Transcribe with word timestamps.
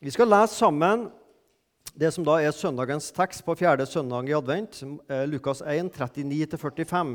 Vi 0.00 0.08
skal 0.10 0.30
lese 0.32 0.54
sammen 0.56 1.10
det 1.92 2.08
som 2.14 2.24
da 2.24 2.38
er 2.40 2.54
søndagens 2.56 3.10
tekst 3.12 3.42
på 3.44 3.52
fjerde 3.60 3.84
søndag 3.84 4.30
i 4.30 4.32
advent, 4.32 4.78
eh, 5.12 5.26
Lukas 5.28 5.60
1, 5.60 5.90
39-45. 5.92 7.10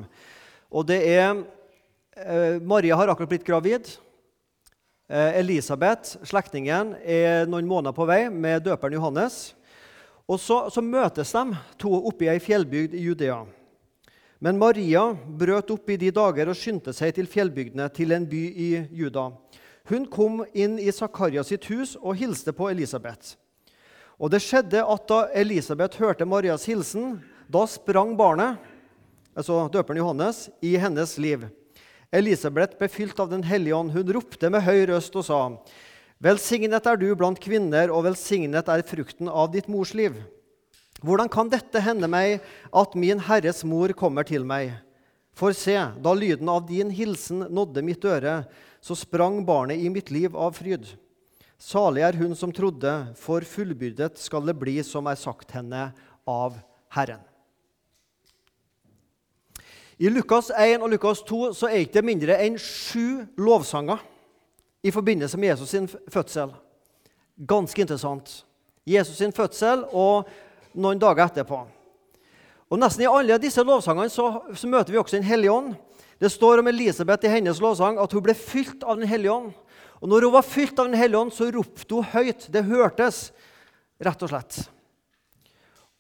Og 0.70 0.86
det 0.86 1.00
er 1.10 1.32
eh, 1.34 2.62
Maria 2.62 3.00
har 3.00 3.10
akkurat 3.10 3.32
blitt 3.32 3.48
gravid. 3.48 3.90
Eh, 5.10 5.40
Elisabeth, 5.40 6.20
slektningen, 6.29 6.94
er 7.02 7.50
noen 7.50 7.66
måneder 7.66 7.98
på 7.98 8.06
vei 8.06 8.29
med 8.29 8.62
døperen 8.69 8.99
Johannes. 8.99 9.56
Og 10.29 10.38
så, 10.38 10.67
så 10.70 10.86
møtes 10.86 11.33
de 11.33 11.58
to 11.81 11.90
oppe 12.06 12.29
i 12.29 12.33
ei 12.36 12.38
fjellbygd 12.38 12.94
i 12.94 13.02
Judea. 13.08 13.42
Men 14.38 14.62
Maria 14.62 15.08
brøt 15.26 15.74
opp 15.74 15.90
i 15.90 15.97
de 15.97 16.13
dager 16.13 16.54
og 16.54 16.62
skyndte 16.62 16.94
seg 16.94 17.17
til 17.17 17.34
fjellbygdene, 17.34 17.90
til 17.90 18.13
en 18.13 18.30
by 18.30 18.45
i 18.45 18.72
Juda. 18.94 19.31
Hun 19.86 20.08
kom 20.09 20.45
inn 20.54 20.80
i 20.81 20.91
Zakarias 20.91 21.52
sitt 21.52 21.68
hus 21.70 21.94
og 22.02 22.18
hilste 22.18 22.54
på 22.55 22.72
Elisabeth. 22.72 23.36
Og 24.18 24.31
det 24.34 24.41
skjedde 24.41 24.82
at 24.82 25.04
da 25.12 25.26
Elisabeth 25.36 26.00
hørte 26.02 26.26
Marias 26.26 26.66
hilsen, 26.66 27.20
da 27.52 27.66
sprang 27.70 28.16
barnet, 28.18 28.58
altså 29.38 29.66
døperen 29.70 30.00
Johannes, 30.02 30.48
i 30.64 30.73
hennes 30.82 31.18
liv. 31.22 31.45
Elisabeth 32.16 32.80
ble 32.80 32.90
fylt 32.90 33.20
av 33.20 33.30
Den 33.30 33.44
hellige 33.45 33.76
ånd. 33.76 33.92
Hun 33.94 34.14
ropte 34.16 34.50
med 34.50 34.64
høy 34.66 34.88
røst 34.90 35.16
og 35.20 35.28
sa:" 35.28 35.42
Velsignet 36.23 36.88
er 36.88 36.98
du 36.98 37.09
blant 37.14 37.40
kvinner, 37.44 37.92
og 37.92 38.06
velsignet 38.08 38.70
er 38.72 38.86
frukten 38.88 39.28
av 39.28 39.52
ditt 39.52 39.67
mors 39.67 39.94
liv. 39.94 40.16
Hvordan 41.04 41.30
kan 41.30 41.52
dette 41.52 41.81
hende 41.84 42.08
meg 42.08 42.40
at 42.73 42.95
min 42.95 43.20
Herres 43.20 43.66
mor 43.67 43.92
kommer 43.94 44.23
til 44.23 44.48
meg? 44.48 44.72
For 45.36 45.52
se, 45.52 45.76
da 45.76 46.14
lyden 46.16 46.48
av 46.50 46.64
din 46.70 46.90
hilsen 46.90 47.44
nådde 47.52 47.84
mitt 47.84 48.06
øre, 48.08 48.45
så 48.85 48.95
sprang 48.95 49.39
barnet 49.45 49.81
i 49.81 49.89
mitt 49.89 50.12
liv 50.13 50.35
av 50.38 50.53
fryd. 50.53 50.85
Salig 51.57 52.03
er 52.05 52.17
hun 52.20 52.35
som 52.38 52.52
trodde, 52.53 52.91
for 53.17 53.41
fullbyrdet 53.41 54.20
skal 54.21 54.45
det 54.45 54.53
bli 54.61 54.75
som 54.85 55.08
er 55.09 55.17
sagt 55.17 55.55
henne 55.55 55.88
av 56.30 56.59
Herren. 56.94 57.23
I 59.97 60.11
Lukas 60.11 60.52
1 60.52 60.83
og 60.83 60.92
Lukas 60.92 61.23
2 61.25 61.39
så 61.55 61.69
er 61.69 61.80
det 61.80 61.88
ikke 61.88 62.03
mindre 62.05 62.38
enn 62.44 62.59
sju 62.61 63.23
lovsanger 63.39 64.03
i 64.86 64.94
forbindelse 64.94 65.39
med 65.39 65.53
Jesus 65.55 65.72
sin 65.73 65.88
fødsel. 65.89 66.52
Ganske 67.47 67.81
interessant. 67.81 68.44
Jesus 68.86 69.17
sin 69.17 69.33
fødsel 69.33 69.88
og 69.95 70.30
noen 70.75 71.02
dager 71.02 71.25
etterpå. 71.25 71.64
Og 72.70 72.81
Nesten 72.81 73.05
i 73.05 73.09
alle 73.09 73.39
disse 73.42 73.64
lovsangene 73.66 74.11
så, 74.14 74.27
så 74.53 74.70
møter 74.70 74.94
vi 74.94 75.02
også 75.02 75.17
Den 75.17 75.25
hellige 75.25 75.58
ånd. 75.58 75.73
Det 76.26 76.31
står 76.34 76.58
om 76.64 76.68
Elisabeth 76.68 77.28
i 77.28 77.30
hennes 77.30 77.59
lovsang 77.62 78.00
at 78.02 78.14
hun 78.16 78.23
ble 78.26 78.34
fylt 78.34 78.81
av 78.81 78.98
Den 78.98 79.06
hellige 79.06 79.34
ånd. 79.36 79.52
Og 80.02 80.09
når 80.09 80.26
hun 80.26 80.34
var 80.34 80.48
fylt 80.48 80.80
av 80.82 80.88
Den 80.88 80.98
hellige 80.98 81.20
ånd, 81.22 81.34
så 81.34 81.52
ropte 81.54 82.00
hun 82.00 82.08
høyt. 82.16 82.48
Det 82.50 82.64
hørtes, 82.66 83.28
rett 84.02 84.23
og 84.26 84.32
slett. 84.32 84.58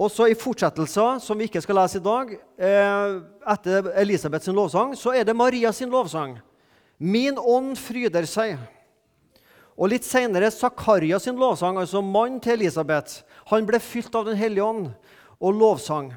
Og 0.01 0.09
så 0.09 0.31
I 0.31 0.37
fortsettelser, 0.39 1.21
som 1.21 1.37
vi 1.37 1.45
ikke 1.45 1.61
skal 1.61 1.77
lese 1.77 2.01
i 2.01 2.03
dag, 2.07 2.33
eh, 2.57 3.19
etter 3.53 3.91
Elisabeths 4.01 4.49
lovsang, 4.49 4.97
så 4.97 5.13
er 5.13 5.23
det 5.23 5.37
Maria 5.37 5.71
sin 5.71 5.93
lovsang. 5.93 6.39
Min 6.97 7.37
ånd 7.37 7.77
fryder 7.77 8.25
seg. 8.25 8.57
Og 9.77 9.93
Litt 9.93 10.03
senere 10.07 10.49
Zakaria 10.49 11.19
sin 11.19 11.37
lovsang, 11.37 11.77
altså 11.77 12.01
mannen 12.01 12.41
til 12.41 12.57
Elisabeth. 12.57 13.21
Han 13.53 13.65
ble 13.65 13.79
fylt 13.79 14.15
av 14.15 14.25
Den 14.25 14.41
hellige 14.41 14.65
ånd 14.65 14.89
og 15.39 15.53
lovsang. 15.53 16.15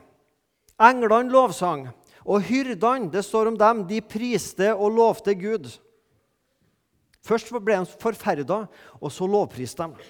Englene 0.81 1.29
lovsang. 1.31 1.91
Og 2.29 2.45
hyrdene, 2.45 3.09
det 3.09 3.25
står 3.25 3.49
om 3.49 3.57
dem, 3.57 3.85
de 3.89 4.03
priste 4.05 4.69
og 4.75 4.93
lovte 4.99 5.33
Gud. 5.39 5.71
Først 7.25 7.51
ble 7.57 7.81
de 7.81 7.99
forferda, 8.01 8.63
og 9.01 9.13
så 9.13 9.29
lovpriste 9.29 9.89
de. 9.89 10.09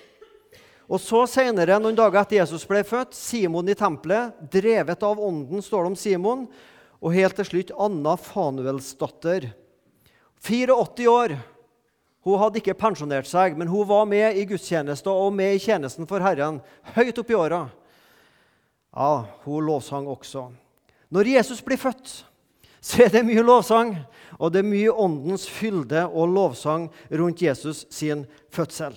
Og 0.89 1.01
så 1.05 1.27
Senere, 1.29 1.77
noen 1.83 1.97
dager 1.97 2.23
etter 2.23 2.39
Jesus 2.41 2.65
ble 2.67 2.81
født, 2.87 3.13
Simon 3.15 3.69
i 3.69 3.77
tempelet, 3.77 4.35
drevet 4.51 5.03
av 5.05 5.21
ånden, 5.21 5.63
står 5.63 5.85
det 5.85 5.91
om 5.93 5.99
Simon. 6.01 6.47
Og 6.99 7.15
helt 7.15 7.37
til 7.39 7.47
slutt 7.47 7.75
Anna 7.79 8.17
Fanuelsdatter. 8.19 9.51
84 10.43 11.11
år. 11.13 11.37
Hun 12.27 12.41
hadde 12.41 12.59
ikke 12.61 12.79
pensjonert 12.79 13.29
seg, 13.29 13.55
men 13.59 13.71
hun 13.71 13.87
var 13.89 14.09
med 14.11 14.41
i 14.41 14.47
gudstjeneste 14.49 15.13
og 15.13 15.31
med 15.37 15.55
i 15.55 15.61
tjenesten 15.63 16.09
for 16.09 16.25
Herren 16.25 16.59
høyt 16.97 17.21
opp 17.21 17.31
i 17.31 17.37
åra. 17.39 17.61
Ja, 18.97 19.13
hun 19.45 19.69
lovsang 19.69 20.09
også. 20.11 20.49
Når 21.09 21.33
Jesus 21.39 21.61
blir 21.65 21.81
født, 21.81 22.11
så 22.81 23.05
er 23.05 23.13
det 23.13 23.25
mye 23.27 23.43
lovsang, 23.43 23.95
og 24.39 24.53
det 24.53 24.63
er 24.63 24.71
mye 24.71 24.93
åndens 24.93 25.49
fylde 25.51 26.05
og 26.07 26.31
lovsang 26.35 26.89
rundt 27.11 27.43
Jesus 27.43 27.87
sin 27.91 28.27
fødsel. 28.55 28.95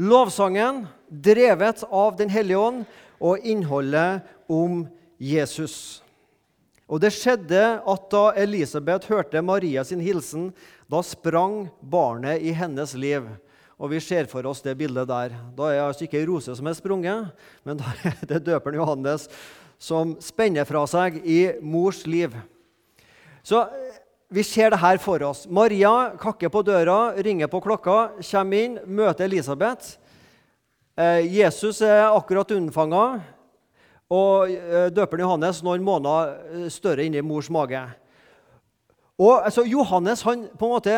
Lovsangen 0.00 0.86
drevet 1.08 1.84
av 1.90 2.16
Den 2.16 2.30
hellige 2.32 2.58
ånd 2.58 2.84
og 3.20 3.44
innholdet 3.44 4.22
om 4.48 4.86
Jesus. 5.20 6.00
Og 6.90 7.02
det 7.02 7.12
skjedde 7.14 7.62
at 7.78 8.06
da 8.10 8.22
Elisabeth 8.40 9.10
hørte 9.12 9.42
Maria 9.44 9.84
sin 9.86 10.00
hilsen, 10.02 10.50
da 10.90 11.02
sprang 11.06 11.68
barnet 11.80 12.42
i 12.42 12.54
hennes 12.56 12.96
liv. 12.98 13.28
Og 13.80 13.92
Vi 13.94 14.00
ser 14.00 14.26
for 14.28 14.44
oss 14.48 14.60
det 14.64 14.74
bildet 14.76 15.08
der. 15.08 15.36
Da 15.56 15.68
er 15.68 15.78
det 15.78 15.84
altså 15.84 16.04
ikke 16.04 16.18
ei 16.20 16.26
rose 16.28 16.52
som 16.56 16.66
er 16.66 16.76
sprunget, 16.76 17.30
men 17.64 17.78
da 17.80 17.92
er 18.04 18.18
det 18.28 18.42
døperen 18.48 18.80
Johannes 18.80 19.28
som 19.80 20.12
spenner 20.20 20.68
fra 20.68 20.84
seg 20.90 21.22
i 21.24 21.40
mors 21.64 22.04
liv. 22.06 22.34
Så 23.42 23.64
vi 24.30 24.44
ser 24.44 24.70
det 24.70 24.82
her 24.82 25.00
for 25.02 25.22
oss. 25.26 25.46
Maria 25.48 26.12
kakker 26.20 26.52
på 26.52 26.62
døra, 26.62 27.16
ringer 27.16 27.48
på 27.50 27.62
klokka, 27.64 28.12
kommer 28.20 28.66
inn, 28.66 28.76
møter 28.86 29.26
Elisabeth. 29.26 29.96
Eh, 31.00 31.24
Jesus 31.32 31.80
er 31.82 32.10
akkurat 32.10 32.52
unnfanga 32.52 33.04
og 34.10 34.52
eh, 34.52 34.90
døperen 34.92 35.24
Johannes 35.24 35.62
noen 35.64 35.82
måneder 35.86 36.36
eh, 36.50 36.68
større 36.70 37.06
inni 37.06 37.22
mors 37.24 37.48
mage. 37.50 37.80
Og 39.20 39.46
altså, 39.46 39.64
Johannes 39.66 40.22
han 40.26 40.46
på 40.58 40.68
en 40.68 40.74
måte 40.76 40.96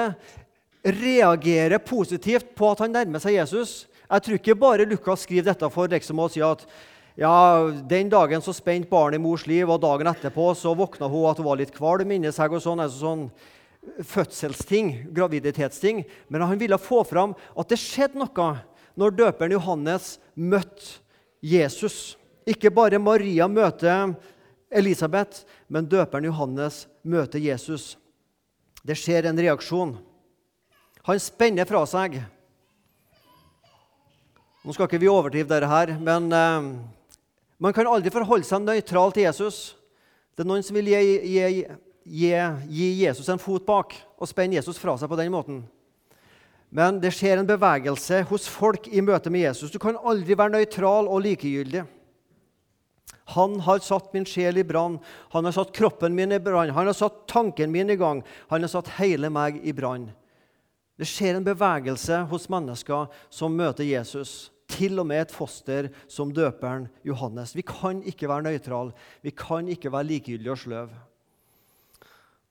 reagerer 0.82 1.78
positivt 1.78 2.54
på 2.58 2.72
at 2.72 2.82
han 2.82 2.94
nærmer 2.94 3.22
seg 3.22 3.36
Jesus. 3.38 3.84
Jeg 4.08 4.24
tror 4.24 4.40
ikke 4.40 4.58
bare 4.58 4.88
Lukas 4.88 5.24
skriver 5.26 5.52
dette 5.52 5.70
for 5.70 5.90
liksom 5.90 6.20
å 6.20 6.28
si 6.32 6.42
at 6.44 6.64
ja, 7.16 7.68
den 7.88 8.08
dagen 8.08 8.42
så 8.42 8.54
spente 8.56 8.88
barnet 8.88 9.20
i 9.20 9.22
mors 9.22 9.44
liv, 9.46 9.68
og 9.68 9.82
dagen 9.82 10.08
etterpå 10.08 10.52
så 10.56 10.72
våkna 10.76 11.10
hun 11.12 11.28
at 11.30 11.40
hun 11.40 11.48
var 11.50 11.60
litt 11.60 11.74
kvalm 11.74 12.14
inni 12.14 12.32
seg. 12.32 12.52
og 12.52 12.62
sånn, 12.64 12.80
altså 12.80 13.06
sånn 13.06 13.26
Fødselsting, 13.82 15.08
graviditetsting. 15.10 16.04
Men 16.30 16.44
han 16.46 16.58
ville 16.58 16.78
få 16.78 17.00
fram 17.04 17.32
at 17.58 17.72
det 17.72 17.80
skjedde 17.82 18.20
noe 18.20 18.52
når 18.94 19.16
døperen 19.18 19.56
Johannes 19.56 20.20
møtte 20.38 21.02
Jesus. 21.42 22.14
Ikke 22.46 22.70
bare 22.70 23.02
Maria 23.02 23.48
møter 23.50 24.14
Elisabeth, 24.70 25.42
men 25.66 25.88
døperen 25.90 26.30
Johannes 26.30 26.86
møter 27.02 27.42
Jesus. 27.42 27.96
Det 28.86 28.94
skjer 28.98 29.26
en 29.26 29.38
reaksjon. 29.38 29.96
Han 31.02 31.20
spenner 31.20 31.66
fra 31.66 31.82
seg. 31.90 32.20
Nå 34.62 34.74
skal 34.74 34.86
ikke 34.86 35.02
vi 35.02 35.10
overdrive 35.10 35.50
dette, 35.50 35.66
her, 35.66 35.96
men 35.98 36.28
eh, 36.30 36.66
man 37.62 37.74
kan 37.76 37.86
aldri 37.86 38.10
forholde 38.10 38.48
seg 38.48 38.64
nøytral 38.64 39.14
til 39.14 39.28
Jesus. 39.28 39.60
Det 40.34 40.42
er 40.42 40.48
noen 40.50 40.64
som 40.66 40.74
vil 40.74 40.90
gi, 40.90 41.00
gi, 41.30 41.62
gi, 42.02 42.32
gi 42.66 42.88
Jesus 43.04 43.28
en 43.30 43.40
fot 43.42 43.64
bak 43.68 43.94
og 44.18 44.30
spenne 44.30 44.58
Jesus 44.58 44.80
fra 44.82 44.96
seg 44.98 45.10
på 45.10 45.18
den 45.20 45.30
måten. 45.34 45.62
Men 46.72 46.98
det 47.02 47.12
skjer 47.12 47.38
en 47.38 47.48
bevegelse 47.48 48.22
hos 48.30 48.48
folk 48.48 48.88
i 48.88 49.02
møte 49.04 49.30
med 49.30 49.44
Jesus. 49.44 49.70
Du 49.70 49.78
kan 49.78 49.98
aldri 50.00 50.34
være 50.38 50.56
nøytral 50.56 51.10
og 51.10 51.20
likegyldig. 51.26 51.84
Han 53.36 53.58
har 53.64 53.82
satt 53.84 54.08
min 54.16 54.26
sjel 54.26 54.58
i 54.58 54.64
brann, 54.66 54.96
han 55.32 55.46
har 55.46 55.54
satt 55.54 55.70
kroppen 55.76 56.16
min 56.16 56.32
i 56.34 56.40
brann, 56.42 56.72
han 56.74 56.88
har 56.88 56.96
satt 56.96 57.22
tanken 57.30 57.70
min 57.72 57.92
i 57.92 57.96
gang, 57.96 58.24
han 58.50 58.64
har 58.64 58.72
satt 58.72 58.90
hele 58.98 59.30
meg 59.32 59.60
i 59.62 59.72
brann. 59.76 60.08
Det 60.98 61.06
skjer 61.08 61.38
en 61.38 61.46
bevegelse 61.46 62.18
hos 62.32 62.48
mennesker 62.52 63.06
som 63.32 63.54
møter 63.56 63.86
Jesus. 63.86 64.51
Til 64.72 65.00
og 65.02 65.06
med 65.08 65.26
et 65.26 65.34
foster 65.34 65.90
som 66.10 66.32
døperen 66.32 66.88
Johannes. 67.04 67.54
Vi 67.56 67.64
kan 67.66 68.00
ikke 68.08 68.30
være 68.30 68.48
nøytrale, 68.48 68.94
vi 69.22 69.34
kan 69.36 69.68
ikke 69.68 69.92
være 69.92 70.08
likegyldige 70.08 70.54
og 70.54 70.62
sløve. 70.62 71.00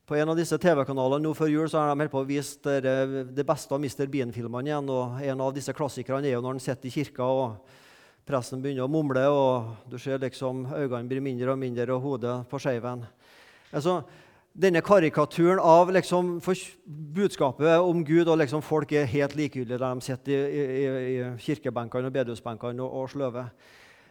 På 0.05 0.17
en 0.19 0.27
av 0.27 0.35
disse 0.35 0.57
TV-kanalene 0.59 1.23
nå 1.23 1.31
før 1.37 1.47
jul 1.47 1.69
så 1.71 1.85
har 1.85 1.95
de 1.95 2.07
på 2.11 2.19
å 2.19 2.27
vise 2.27 2.81
det 2.83 3.45
beste 3.47 3.71
av 3.71 3.79
Mr. 3.79 4.09
Bean-filmene 4.11 4.67
igjen. 4.67 4.89
og 4.91 5.21
En 5.23 5.43
av 5.45 5.53
disse 5.55 5.73
klassikerne 5.73 6.27
er 6.27 6.35
jo 6.35 6.41
når 6.43 6.57
han 6.57 6.65
sitter 6.65 6.89
i 6.89 6.95
kirka 6.97 7.27
og 7.27 7.77
Presten 8.21 8.61
begynner 8.61 8.85
å 8.85 8.91
mumle, 8.91 9.23
og 9.33 9.87
du 9.89 9.97
ser 9.99 10.19
liksom 10.21 10.67
øynene 10.69 11.09
blir 11.09 11.23
mindre 11.25 11.55
og 11.55 11.57
mindre, 11.57 11.87
og 11.95 12.03
hodet 12.03 12.35
på 12.51 12.59
skeiven. 12.61 13.01
Altså, 13.73 13.95
denne 14.53 14.81
karikaturen 14.83 15.59
av 15.59 15.91
liksom, 15.95 16.39
budskapet 17.15 17.79
om 17.79 18.03
Gud 18.05 18.27
og 18.27 18.37
liksom, 18.41 18.63
folk 18.65 18.91
er 18.91 19.07
helt 19.09 19.35
likegyldige 19.35 19.79
der 19.79 19.95
de 19.95 20.05
sitter 20.05 20.47
i, 20.47 20.65
i, 20.65 20.89
i 21.13 21.29
kirkebenkene 21.39 22.11
og 22.11 22.15
bedehusbenkene 22.15 22.83
og, 22.83 22.97
og 23.01 23.13
sløver. 23.13 23.47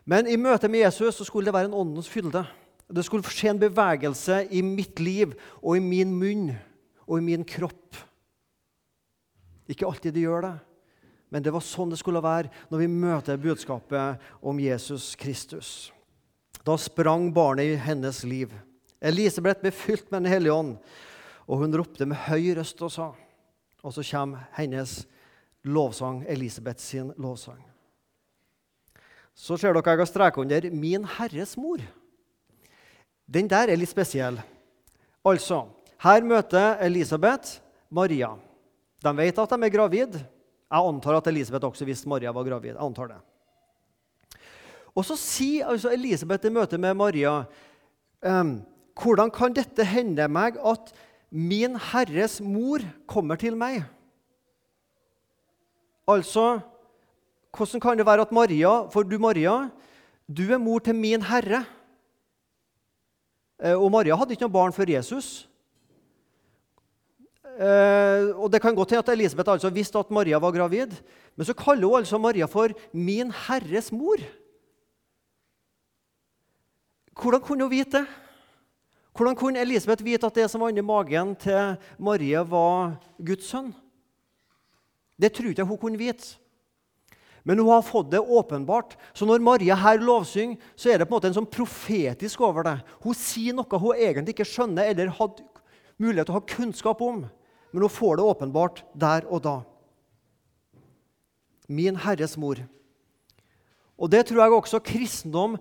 Men 0.08 0.26
i 0.26 0.38
møte 0.40 0.68
med 0.68 0.86
Jesus 0.86 1.20
så 1.20 1.26
skulle 1.28 1.50
det 1.50 1.54
være 1.54 1.68
en 1.68 1.76
åndens 1.82 2.08
fylde. 2.08 2.44
Det 2.90 3.04
skulle 3.06 3.30
skje 3.30 3.52
en 3.52 3.60
bevegelse 3.60 4.46
i 4.50 4.62
mitt 4.64 4.98
liv 5.00 5.36
og 5.60 5.76
i 5.76 5.84
min 5.84 6.14
munn 6.16 6.48
og 7.06 7.20
i 7.20 7.26
min 7.26 7.44
kropp. 7.46 7.98
Ikke 9.70 9.86
alltid 9.86 10.16
det 10.16 10.24
gjør 10.24 10.48
det, 10.48 10.56
Men 11.30 11.42
det 11.42 11.52
var 11.54 11.62
sånn 11.62 11.92
det 11.92 11.98
skulle 12.00 12.22
være 12.22 12.50
når 12.72 12.80
vi 12.80 12.86
møter 12.90 13.38
budskapet 13.38 14.18
om 14.42 14.58
Jesus 14.58 15.14
Kristus. 15.14 15.92
Da 16.66 16.74
sprang 16.74 17.28
barnet 17.32 17.70
i 17.70 17.76
hennes 17.78 18.24
liv. 18.24 18.50
Elisabeth 19.00 19.62
ble 19.62 19.72
fylt 19.72 20.10
med 20.10 20.24
Den 20.24 20.32
hellige 20.32 20.54
ånd, 20.54 20.76
og 21.48 21.62
hun 21.62 21.74
ropte 21.74 22.06
med 22.06 22.20
høy 22.28 22.52
røst 22.58 22.82
og 22.84 22.92
sa 22.92 23.10
Og 23.80 23.94
så 23.96 24.04
kommer 24.04 24.44
hennes 24.58 25.06
lovsang, 25.64 26.24
Elisabeth 26.28 26.80
sin 26.80 27.12
lovsang. 27.16 27.62
Så 29.34 29.56
ser 29.56 29.72
dere 29.72 29.94
jeg 29.94 29.98
har 29.98 30.06
streket 30.06 30.42
under 30.42 30.70
'Min 30.70 31.04
Herres 31.04 31.56
mor'. 31.56 31.80
Den 33.26 33.48
der 33.48 33.70
er 33.70 33.76
litt 33.76 33.88
spesiell. 33.88 34.40
Altså, 35.24 35.68
her 36.02 36.22
møter 36.22 36.76
Elisabeth 36.80 37.60
Maria. 37.90 38.36
De 39.02 39.16
vet 39.16 39.38
at 39.38 39.50
de 39.50 39.64
er 39.64 39.72
gravid. 39.72 40.12
Jeg 40.70 40.86
antar 40.86 41.16
at 41.16 41.26
Elisabeth 41.26 41.66
også 41.66 41.84
visste 41.84 42.08
Maria 42.08 42.32
var 42.32 42.44
gravid. 42.44 42.74
Jeg 42.74 42.84
antar 42.84 43.08
det. 43.08 43.20
Og 44.94 45.04
så 45.04 45.16
sier 45.16 45.70
altså 45.70 45.92
Elisabeth 45.94 46.46
i 46.46 46.52
møte 46.52 46.78
med 46.78 46.96
Maria 46.98 47.44
um, 48.22 48.60
hvordan 49.00 49.32
kan 49.32 49.54
dette 49.56 49.84
hende 49.86 50.26
meg 50.28 50.58
at 50.60 50.92
min 51.30 51.76
Herres 51.90 52.40
mor 52.42 52.82
kommer 53.08 53.38
til 53.40 53.56
meg? 53.56 53.82
Altså, 56.10 56.60
hvordan 57.56 57.82
kan 57.82 57.98
det 57.98 58.06
være 58.06 58.26
at 58.26 58.32
Maria, 58.32 58.72
for 58.90 59.06
du 59.06 59.18
Maria, 59.18 59.68
du 60.26 60.42
er 60.52 60.58
mor 60.58 60.82
til 60.84 60.94
min 60.94 61.22
Herre? 61.22 61.64
Eh, 63.60 63.76
og 63.76 63.90
Maria 63.92 64.16
hadde 64.16 64.34
ikke 64.34 64.46
noe 64.46 64.56
barn 64.56 64.74
før 64.74 64.90
Jesus. 64.90 65.46
Eh, 67.60 68.30
og 68.36 68.50
Det 68.52 68.62
kan 68.62 68.74
godt 68.74 68.90
hende 68.90 69.04
at 69.04 69.12
Elisabeth 69.12 69.50
altså 69.52 69.70
visste 69.70 69.98
at 69.98 70.10
Maria 70.10 70.38
var 70.38 70.52
gravid, 70.52 70.94
men 71.36 71.46
så 71.46 71.54
kaller 71.54 71.86
hun 71.86 71.98
altså 71.98 72.18
Maria 72.18 72.46
for 72.46 72.68
'min 72.92 73.30
Herres 73.30 73.92
mor'. 73.92 74.24
Hvordan 77.20 77.40
kunne 77.40 77.64
hun 77.64 77.70
vite 77.70 77.98
det? 77.98 78.06
Hvordan 79.16 79.36
kunne 79.36 79.60
Elisabeth 79.60 80.04
vite 80.06 80.26
at 80.26 80.36
det 80.38 80.46
som 80.50 80.62
var 80.62 80.70
inni 80.70 80.84
magen 80.86 81.34
til 81.40 81.74
Marie, 81.98 82.44
var 82.46 82.94
Guds 83.18 83.48
sønn? 83.50 83.72
Det 85.20 85.32
tror 85.36 85.52
jeg 85.52 85.66
hun 85.66 85.80
kunne 85.80 86.00
vite. 86.00 86.36
Men 87.44 87.58
hun 87.58 87.72
har 87.72 87.82
fått 87.82 88.10
det 88.12 88.20
åpenbart. 88.20 88.94
Så 89.16 89.26
når 89.26 89.42
Maria 89.42 89.74
her 89.74 90.00
lovsynger, 90.00 90.60
så 90.76 90.92
er 90.92 91.00
det 91.00 91.08
på 91.08 91.14
en 91.14 91.18
måte 91.18 91.30
en 91.30 91.38
sånn 91.40 91.50
profetisk 91.50 92.40
over 92.44 92.68
det. 92.68 92.78
Hun 93.02 93.16
sier 93.16 93.56
noe 93.56 93.80
hun 93.80 93.96
egentlig 93.96 94.36
ikke 94.36 94.48
skjønner 94.48 94.92
eller 94.92 95.12
hadde 95.18 95.44
mulighet 96.00 96.28
til 96.28 96.36
å 96.36 96.38
ha 96.38 96.48
kunnskap 96.54 97.02
om 97.04 97.24
men 97.72 97.82
hun 97.82 97.92
får 97.92 98.18
det 98.18 98.26
åpenbart 98.26 98.82
der 98.98 99.26
og 99.30 99.42
da. 99.44 99.56
Min 101.70 101.98
Herres 102.02 102.36
mor. 102.40 102.58
Og 104.00 104.10
det 104.10 104.24
tror 104.26 104.42
jeg 104.42 104.56
også 104.56 104.80
kristendom 104.80 105.58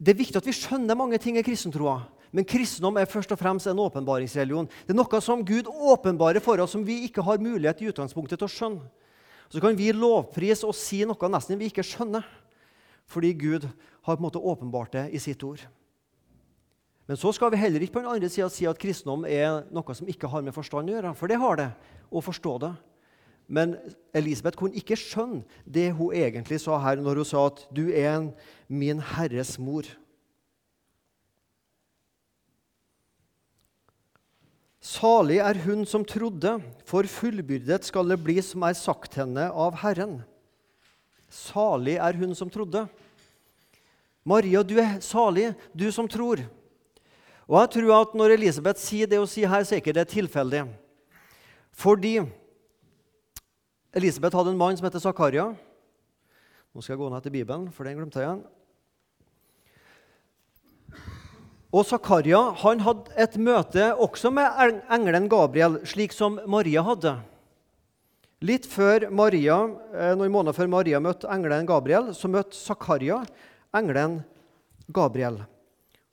Det 0.00 0.14
er 0.14 0.18
viktig 0.18 0.40
at 0.40 0.46
vi 0.48 0.56
skjønner 0.56 0.96
mange 0.96 1.18
ting 1.20 1.36
i 1.36 1.44
kristentroa. 1.44 1.98
Men 2.30 2.46
kristendom 2.46 2.98
er 3.00 3.10
først 3.10 3.32
og 3.34 3.40
fremst 3.40 3.66
en 3.66 3.82
åpenbaringsreligion. 3.82 4.68
Det 4.86 4.94
er 4.94 4.98
noe 4.98 5.20
som 5.24 5.42
Gud 5.46 5.66
åpenbarer 5.66 6.42
for 6.44 6.62
oss, 6.62 6.76
som 6.76 6.84
vi 6.86 7.00
ikke 7.08 7.24
har 7.26 7.42
mulighet 7.42 7.82
i 7.82 7.90
utgangspunktet 7.90 8.38
til 8.38 8.46
å 8.46 8.52
skjønne. 8.54 8.86
Så 9.50 9.58
kan 9.62 9.74
vi 9.74 9.90
lovprise 9.90 10.68
og 10.68 10.76
si 10.78 11.02
noe 11.02 11.30
nesten 11.32 11.58
vi 11.58 11.72
ikke 11.72 11.82
skjønner, 11.86 12.22
fordi 13.10 13.32
Gud 13.34 13.66
har 13.66 14.14
på 14.14 14.20
en 14.20 14.26
måte 14.28 14.38
åpenbart 14.38 14.94
det 14.94 15.08
i 15.10 15.22
sitt 15.22 15.42
ord. 15.42 15.64
Men 17.10 17.18
så 17.18 17.32
skal 17.34 17.50
vi 17.50 17.58
heller 17.58 17.82
ikke 17.82 17.96
på 17.96 18.04
den 18.04 18.12
andre 18.12 18.28
sida 18.30 18.46
si 18.54 18.68
at 18.70 18.78
kristendom 18.78 19.24
er 19.26 19.64
noe 19.74 19.96
som 19.98 20.06
ikke 20.06 20.30
har 20.30 20.44
med 20.46 20.54
forstand 20.54 20.92
å 20.92 20.94
gjøre. 20.94 21.10
For 21.18 21.26
det 21.26 21.40
har 21.42 21.58
det, 21.58 21.66
å 22.06 22.22
forstå 22.22 22.52
det. 22.62 22.70
Men 23.50 23.74
Elisabeth 24.14 24.54
kunne 24.58 24.78
ikke 24.78 24.94
skjønne 24.94 25.42
det 25.66 25.88
hun 25.98 26.14
egentlig 26.14 26.60
sa 26.62 26.78
her 26.78 27.02
når 27.02 27.24
hun 27.24 27.26
sa 27.26 27.48
at 27.50 27.64
'du 27.74 27.90
er 27.90 28.30
min 28.68 29.02
Herres 29.02 29.58
mor'. 29.58 29.90
Salig 34.80 35.36
er 35.44 35.58
hun 35.60 35.84
som 35.84 36.06
trodde, 36.08 36.54
for 36.88 37.04
fullbyrdet 37.04 37.84
skal 37.84 38.08
det 38.08 38.16
bli 38.24 38.38
som 38.40 38.64
er 38.64 38.76
sagt 38.78 39.18
henne 39.20 39.50
av 39.52 39.76
Herren. 39.82 40.22
Salig 41.28 41.98
er 42.00 42.16
hun 42.16 42.32
som 42.34 42.48
trodde. 42.50 42.86
Maria, 44.24 44.62
du 44.64 44.78
er 44.80 44.96
salig, 45.04 45.50
du 45.76 45.84
som 45.92 46.08
tror. 46.08 46.40
Og 47.44 47.56
jeg 47.58 47.72
tror 47.76 47.92
at 47.98 48.14
Når 48.14 48.36
Elisabeth 48.36 48.80
sier 48.80 49.08
det 49.10 49.18
hun 49.20 49.28
sier 49.28 49.50
her, 49.52 49.64
så 49.64 49.76
er 49.76 49.82
ikke 49.82 49.96
det 49.96 50.06
tilfeldig. 50.08 50.64
Fordi 51.76 52.20
Elisabeth 53.92 54.36
hadde 54.36 54.54
en 54.54 54.60
mann 54.60 54.76
som 54.78 54.86
heter 54.86 55.02
Zakaria. 55.02 55.50
Nå 56.72 56.80
skal 56.80 56.94
jeg 56.94 57.02
gå 57.02 57.10
ned 57.10 57.22
til 57.26 57.34
Bibelen, 57.34 57.68
for 57.74 57.84
den 57.84 57.98
glemte 57.98 58.22
jeg 58.22 58.28
igjen. 58.28 58.42
Og 61.70 61.86
Zakaria 61.86 62.38
han 62.64 62.80
hadde 62.82 63.14
et 63.20 63.36
møte 63.38 63.92
også 63.94 64.32
med 64.34 64.80
engelen 64.90 65.28
Gabriel, 65.30 65.78
slik 65.86 66.14
som 66.14 66.40
Maria 66.50 66.82
hadde. 66.82 67.14
Litt 68.42 68.64
før 68.66 69.10
Maria, 69.12 69.58
eh, 69.94 70.14
Noen 70.16 70.32
måneder 70.32 70.56
før 70.56 70.70
Maria 70.72 70.98
møtte 70.98 71.28
engelen 71.30 71.68
Gabriel, 71.68 72.14
så 72.16 72.26
møtte 72.26 72.56
Zakaria 72.56 73.20
engelen 73.76 74.22
Gabriel. 74.88 75.42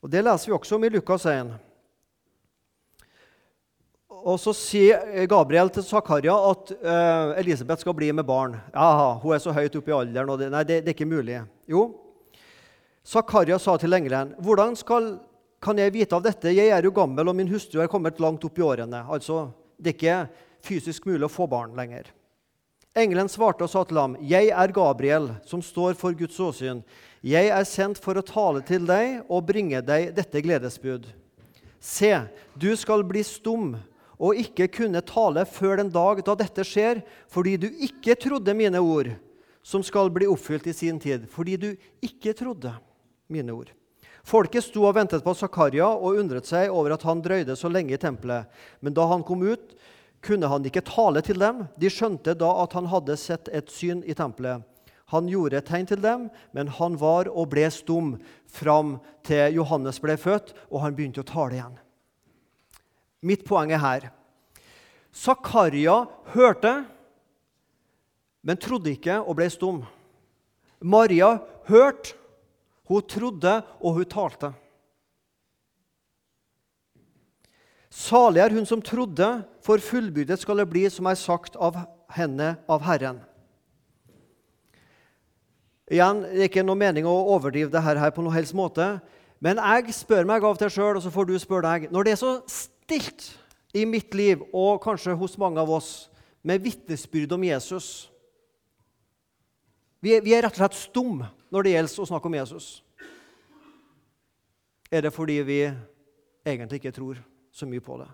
Og 0.04 0.12
Det 0.12 0.22
leser 0.22 0.52
vi 0.52 0.58
også 0.58 0.76
om 0.76 0.84
i 0.84 0.90
Lukas 0.94 1.26
1. 1.26 1.56
Og 4.28 4.38
Så 4.40 4.54
sier 4.54 5.26
Gabriel 5.26 5.70
til 5.70 5.84
Zakaria 5.84 6.36
at 6.52 6.72
uh, 6.84 7.40
Elisabeth 7.40 7.82
skal 7.82 7.96
bli 7.96 8.12
med 8.12 8.28
barn. 8.28 8.60
Ja, 8.74 9.16
hun 9.22 9.34
er 9.34 9.40
så 9.40 9.54
høyt 9.56 9.76
oppe 9.76 9.90
i 9.90 9.96
alderen. 9.96 10.30
og 10.30 10.40
det, 10.40 10.52
Nei, 10.52 10.64
det, 10.64 10.84
det, 10.84 10.92
er 10.92 10.98
ikke 10.98 11.08
mulig. 11.08 11.42
Jo, 11.66 11.96
Zakaria 13.08 13.58
sa 13.58 13.78
til 13.78 13.94
engelen, 13.94 14.36
'Hvordan 14.36 14.76
skal, 14.76 15.20
kan 15.62 15.78
jeg 15.78 15.94
vite 15.94 16.16
av 16.16 16.24
dette? 16.26 16.54
Jeg 16.54 16.70
er 16.70 16.86
jo 16.86 16.94
gammel, 16.94 17.28
og 17.28 17.36
min 17.36 17.50
hustru 17.50 17.82
er 17.82 17.90
kommet 17.92 18.20
langt 18.20 18.46
opp 18.46 18.60
i 18.60 18.66
årene.' 18.66 19.06
Altså, 19.08 19.52
Det 19.78 19.94
er 19.94 19.98
ikke 19.98 20.30
fysisk 20.66 21.06
mulig 21.06 21.26
å 21.28 21.30
få 21.30 21.46
barn 21.50 21.76
lenger. 21.78 22.10
Engelen 22.98 23.30
svarte 23.30 23.62
og 23.62 23.70
sa 23.70 23.84
til 23.84 23.98
ham, 23.98 24.16
'Jeg 24.18 24.50
er 24.50 24.72
Gabriel, 24.74 25.36
som 25.46 25.62
står 25.62 25.94
for 25.94 26.14
Guds 26.14 26.40
åsyn.' 26.40 26.84
'Jeg 27.24 27.50
er 27.50 27.64
sendt 27.64 28.00
for 28.00 28.16
å 28.18 28.26
tale 28.26 28.62
til 28.62 28.86
deg 28.86 29.24
og 29.30 29.46
bringe 29.46 29.82
deg 29.82 30.16
dette 30.16 30.42
gledesbud.' 30.42 31.14
'Se, 31.80 32.28
du 32.58 32.76
skal 32.76 33.04
bli 33.04 33.22
stum 33.24 33.78
og 34.20 34.36
ikke 34.36 34.68
kunne 34.68 35.02
tale 35.02 35.46
før 35.46 35.78
den 35.78 35.90
dag 35.90 36.24
da 36.26 36.36
dette 36.36 36.66
skjer,' 36.66 37.04
'fordi 37.30 37.58
du 37.58 37.68
ikke 37.70 38.16
trodde 38.16 38.54
mine 38.54 38.80
ord, 38.82 39.14
som 39.62 39.84
skal 39.84 40.10
bli 40.10 40.26
oppfylt 40.26 40.68
i 40.68 40.74
sin 40.74 41.00
tid.' 41.00 41.30
'Fordi 41.30 41.56
du 41.56 41.76
ikke 42.02 42.34
trodde 42.34 42.74
mine 43.30 43.52
ord.' 43.52 43.74
Folket 44.28 44.66
sto 44.66 44.84
og 44.84 44.98
ventet 44.98 45.24
på 45.24 45.32
Zakaria 45.40 45.88
og 45.88 46.18
undret 46.20 46.50
seg 46.50 46.74
over 46.74 46.98
at 46.98 47.06
han 47.08 47.22
drøyde 47.24 47.56
så 47.56 47.70
lenge 47.72 47.96
i 47.96 48.02
tempelet. 48.02 48.50
Men 48.84 48.96
da 48.98 49.06
han 49.08 49.24
kom 49.24 49.46
ut, 49.48 49.72
kunne 50.20 50.50
han 50.52 50.66
ikke 50.68 50.84
tale 50.84 51.22
til 51.24 51.40
dem. 51.40 51.64
De 51.80 51.88
skjønte 51.92 52.36
da 52.36 52.50
at 52.64 52.76
han 52.76 52.90
hadde 52.92 53.16
sett 53.20 53.48
et 53.56 53.72
syn 53.72 54.02
i 54.04 54.16
tempelet. 54.18 54.66
Han 55.16 55.30
gjorde 55.32 55.62
et 55.62 55.70
tegn 55.70 55.88
til 55.88 56.02
dem, 56.04 56.28
men 56.52 56.68
han 56.76 56.98
var 57.00 57.30
og 57.32 57.48
ble 57.54 57.70
stum 57.72 58.18
fram 58.52 58.98
til 59.24 59.56
Johannes 59.56 60.02
ble 60.04 60.18
født, 60.20 60.52
og 60.68 60.84
han 60.84 60.98
begynte 60.98 61.24
å 61.24 61.28
tale 61.28 61.56
igjen. 61.56 61.78
Mitt 63.24 63.48
poeng 63.48 63.72
er 63.72 63.80
her. 63.80 64.10
Zakaria 65.16 66.02
hørte, 66.36 66.74
men 68.44 68.60
trodde 68.60 68.92
ikke 68.92 69.22
og 69.24 69.40
ble 69.40 69.48
stum. 69.52 69.86
Maria 70.84 71.38
hørte, 71.72 72.18
hun 72.88 73.04
trodde, 73.04 73.54
og 73.82 74.00
hun 74.00 74.10
talte. 74.10 74.52
Salig 77.92 78.44
er 78.44 78.54
hun 78.54 78.68
som 78.68 78.82
trodde, 78.84 79.28
for 79.66 79.82
fullbyrdet 79.84 80.40
skal 80.40 80.62
det 80.62 80.70
bli 80.72 80.86
som 80.92 81.08
er 81.10 81.20
sagt 81.20 81.56
av 81.56 81.80
henne 82.16 82.56
av 82.70 82.84
Herren. 82.86 83.22
Igjen, 85.88 86.22
Det 86.22 86.42
er 86.42 86.50
ikke 86.50 86.66
noe 86.68 86.76
mening 86.76 87.08
å 87.08 87.16
overdrive 87.36 87.72
det 87.72 87.82
her 87.82 88.12
på 88.12 88.22
noen 88.22 88.36
helst 88.36 88.56
måte. 88.56 89.00
Men 89.40 89.58
jeg 89.58 89.94
spør 89.96 90.26
meg 90.28 90.44
av 90.44 90.56
og 90.56 90.60
til 90.60 90.70
sjøl, 90.70 90.98
og 90.98 91.04
så 91.04 91.12
får 91.14 91.26
du 91.28 91.40
spørre 91.40 91.70
deg 91.72 91.92
Når 91.92 92.04
det 92.04 92.12
er 92.12 92.20
så 92.20 92.34
stilt 92.48 93.32
i 93.74 93.86
mitt 93.86 94.14
liv, 94.14 94.42
og 94.54 94.82
kanskje 94.84 95.16
hos 95.16 95.38
mange 95.38 95.62
av 95.62 95.70
oss, 95.70 96.10
med 96.44 96.64
vitnesbyrd 96.64 97.34
om 97.36 97.44
Jesus 97.44 98.10
vi 100.00 100.14
er, 100.14 100.22
vi 100.22 100.36
er, 100.36 100.46
rett 100.46 100.54
og 100.54 100.62
slett 100.62 100.78
stum 100.78 101.24
når 101.54 101.64
det 101.64 101.74
gjelder 101.76 102.04
å 102.04 102.10
snakke 102.10 102.30
om 102.30 102.38
Jesus. 102.38 102.68
Er 104.92 105.04
det 105.04 105.14
fordi 105.16 105.42
vi 105.48 105.62
egentlig 106.48 106.82
ikke 106.82 106.96
tror 106.96 107.20
så 107.52 107.68
mye 107.68 107.84
på 107.84 108.00
det? 108.02 108.08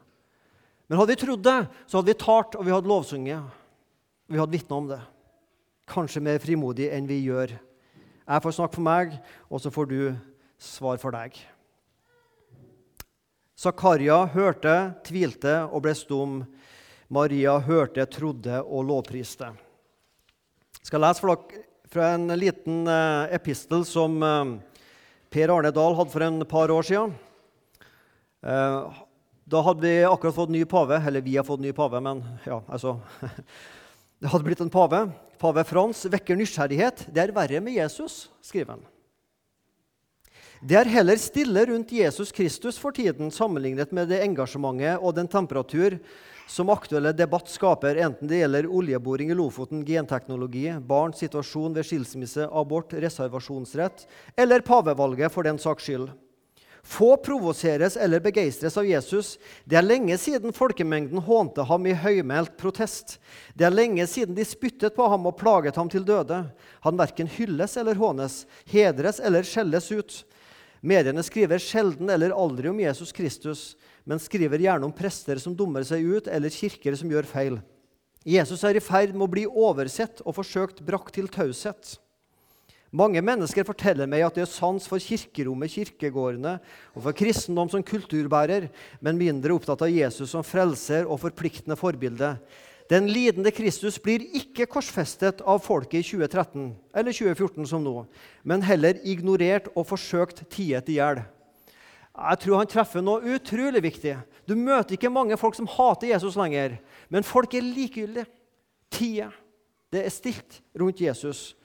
Men 0.90 1.00
hadde 1.00 1.14
vi 1.14 1.22
trodd 1.22 1.44
det, 1.46 1.60
så 1.88 2.00
hadde 2.00 2.12
vi 2.12 2.20
talt, 2.22 2.58
og 2.60 2.66
vi 2.66 2.74
hadde 2.74 2.90
lovsunget. 2.90 3.60
Vi 4.30 4.40
hadde 4.40 4.56
vitna 4.56 4.80
om 4.80 4.90
det 4.90 5.02
kanskje 5.90 6.24
mer 6.24 6.40
frimodig 6.42 6.90
enn 6.94 7.08
vi 7.10 7.24
gjør. 7.26 7.56
Jeg 8.24 8.44
får 8.44 8.56
snakke 8.56 8.78
for 8.78 8.86
meg, 8.86 9.18
og 9.52 9.62
så 9.62 9.72
får 9.74 9.90
du 9.90 9.98
svar 10.62 11.00
for 11.02 11.16
deg. 11.16 11.36
Zakaria 13.60 14.24
hørte, 14.34 14.76
tvilte 15.08 15.60
og 15.70 15.84
ble 15.86 15.94
stum. 15.96 16.40
Maria 17.14 17.58
hørte, 17.62 18.06
trodde 18.10 18.62
og 18.64 18.88
lovpriste. 18.90 19.52
Jeg 20.80 20.90
skal 20.90 21.04
lese 21.04 21.24
for 21.24 21.36
dere 21.36 21.68
fra 21.94 22.08
en 22.08 22.28
liten 22.28 22.88
eh, 22.88 23.36
epistel 23.36 23.84
som 23.86 24.16
eh, 24.24 24.46
Per 25.30 25.52
Arne 25.54 25.70
Dahl 25.70 25.94
hadde 25.94 26.10
for 26.10 26.26
en 26.26 26.46
par 26.50 26.72
år 26.74 26.88
siden. 26.88 27.12
Eh, 28.42 29.04
da 29.46 29.62
hadde 29.68 29.86
vi 29.86 29.92
akkurat 30.08 30.34
fått 30.34 30.54
ny 30.56 30.64
pave. 30.66 30.98
Eller 30.98 31.22
vi 31.22 31.36
har 31.38 31.46
fått 31.46 31.62
ny 31.62 31.70
pave, 31.76 32.02
men 32.02 32.24
ja, 32.48 32.64
altså 32.66 32.98
Det 34.24 34.32
hadde 34.32 34.48
blitt 34.48 34.64
en 34.64 34.74
pave. 34.74 35.04
Pave 35.38 35.66
Frans 35.68 36.06
vekker 36.10 36.40
nysgjerrighet. 36.40 37.06
Det 37.14 37.22
er 37.28 37.36
verre 37.36 37.62
med 37.62 37.76
Jesus, 37.78 38.30
skriver 38.42 38.78
han. 38.78 38.86
Det 40.64 40.80
er 40.80 40.90
heller 40.90 41.20
stille 41.20 41.66
rundt 41.68 41.92
Jesus 41.92 42.32
Kristus 42.34 42.80
for 42.80 42.96
tiden 42.96 43.30
sammenlignet 43.36 43.92
med 43.94 44.08
det 44.10 44.24
engasjementet 44.24 44.96
og 45.04 45.14
den 45.18 45.28
temperatur 45.28 46.00
som 46.48 46.70
aktuelle 46.70 47.14
debatt 47.16 47.50
skaper, 47.50 47.96
enten 47.96 48.28
det 48.28 48.42
gjelder 48.42 48.68
oljeboring 48.68 49.32
i 49.32 49.38
Lofoten, 49.38 49.86
genteknologi, 49.86 50.68
barns 50.80 51.24
situasjon 51.24 51.74
ved 51.78 51.88
skilsmisse, 51.88 52.50
abort, 52.52 52.94
reservasjonsrett 52.94 54.06
eller 54.36 54.66
pavevalget, 54.66 55.32
for 55.32 55.48
den 55.48 55.60
saks 55.62 55.88
skyld. 55.88 56.12
Få 56.84 57.18
provoseres 57.18 57.96
eller 57.96 58.20
begeistres 58.20 58.76
av 58.78 58.84
Jesus. 58.86 59.38
Det 59.64 59.78
er 59.80 59.86
lenge 59.86 60.18
siden 60.20 60.52
folkemengden 60.52 61.22
hånte 61.24 61.64
ham 61.70 61.88
i 61.88 61.96
høymælt 61.96 62.58
protest. 62.60 63.22
Det 63.56 63.64
er 63.64 63.72
lenge 63.72 64.04
siden 64.12 64.36
de 64.36 64.44
spyttet 64.44 64.96
på 64.98 65.08
ham 65.08 65.30
og 65.30 65.38
plaget 65.40 65.80
ham 65.80 65.88
til 65.90 66.04
døde. 66.04 66.42
Han 66.84 67.00
verken 67.00 67.32
hylles 67.32 67.78
eller 67.80 67.96
hånes, 67.96 68.42
hedres 68.68 69.22
eller 69.24 69.48
skjelles 69.48 69.88
ut. 69.96 70.20
Mediene 70.84 71.24
skriver 71.24 71.64
sjelden 71.64 72.12
eller 72.12 72.36
aldri 72.36 72.68
om 72.68 72.84
Jesus 72.84 73.16
Kristus, 73.16 73.78
men 74.04 74.22
skriver 74.22 74.62
gjerne 74.62 74.88
om 74.88 74.96
prester 74.96 75.40
som 75.42 75.56
dummer 75.56 75.86
seg 75.88 76.04
ut, 76.04 76.28
eller 76.28 76.54
kirker 76.54 76.96
som 77.00 77.12
gjør 77.12 77.28
feil. 77.30 77.60
Jesus 78.24 78.64
er 78.64 78.80
i 78.80 78.84
ferd 78.84 79.12
med 79.16 79.26
å 79.26 79.32
bli 79.32 79.44
oversett 79.48 80.22
og 80.24 80.38
forsøkt 80.38 80.84
brakt 80.86 81.16
til 81.18 81.28
taushet. 81.32 81.98
Mange 82.94 83.24
mennesker 83.26 83.66
forteller 83.66 84.06
meg 84.06 84.22
at 84.22 84.36
de 84.38 84.44
har 84.44 84.52
sans 84.52 84.86
for 84.86 85.02
kirkerommet, 85.02 85.72
kirkegårdene 85.74 86.60
og 86.94 87.00
for 87.08 87.18
kristendom 87.18 87.72
som 87.72 87.82
kulturbærer, 87.82 88.68
men 89.02 89.18
mindre 89.18 89.56
opptatt 89.56 89.82
av 89.82 89.90
Jesus 89.90 90.30
som 90.36 90.46
frelser 90.46 91.10
og 91.10 91.24
forpliktende 91.24 91.80
forbilde. 91.80 92.36
Den 92.92 93.08
lidende 93.10 93.50
Kristus 93.56 93.98
blir 93.98 94.22
ikke 94.38 94.68
korsfestet 94.70 95.42
av 95.42 95.64
folket 95.66 96.04
i 96.04 96.06
2013 96.06 96.68
eller 96.94 97.16
2014 97.16 97.72
som 97.72 97.82
nå, 97.82 98.04
men 98.46 98.62
heller 98.62 99.00
ignorert 99.02 99.72
og 99.74 99.88
forsøkt 99.90 100.44
tiet 100.54 100.92
i 100.92 101.00
hjel. 101.00 101.24
Jeg 102.14 102.40
tror 102.44 102.60
han 102.60 102.70
treffer 102.70 103.02
noe 103.02 103.36
utrolig 103.36 103.82
viktig. 103.82 104.14
Du 104.46 104.54
møter 104.54 104.94
ikke 104.96 105.10
mange 105.10 105.38
folk 105.40 105.58
som 105.58 105.70
hater 105.70 106.12
Jesus 106.12 106.38
lenger, 106.38 106.78
men 107.10 107.26
folk 107.26 107.56
er 107.58 107.66
likegyldige. 107.66 108.30
Tida. 108.94 109.32
Det 109.90 110.04
er 110.06 110.14
stilt 110.14 110.60
rundt 110.78 111.02
Jesus. 111.02 111.56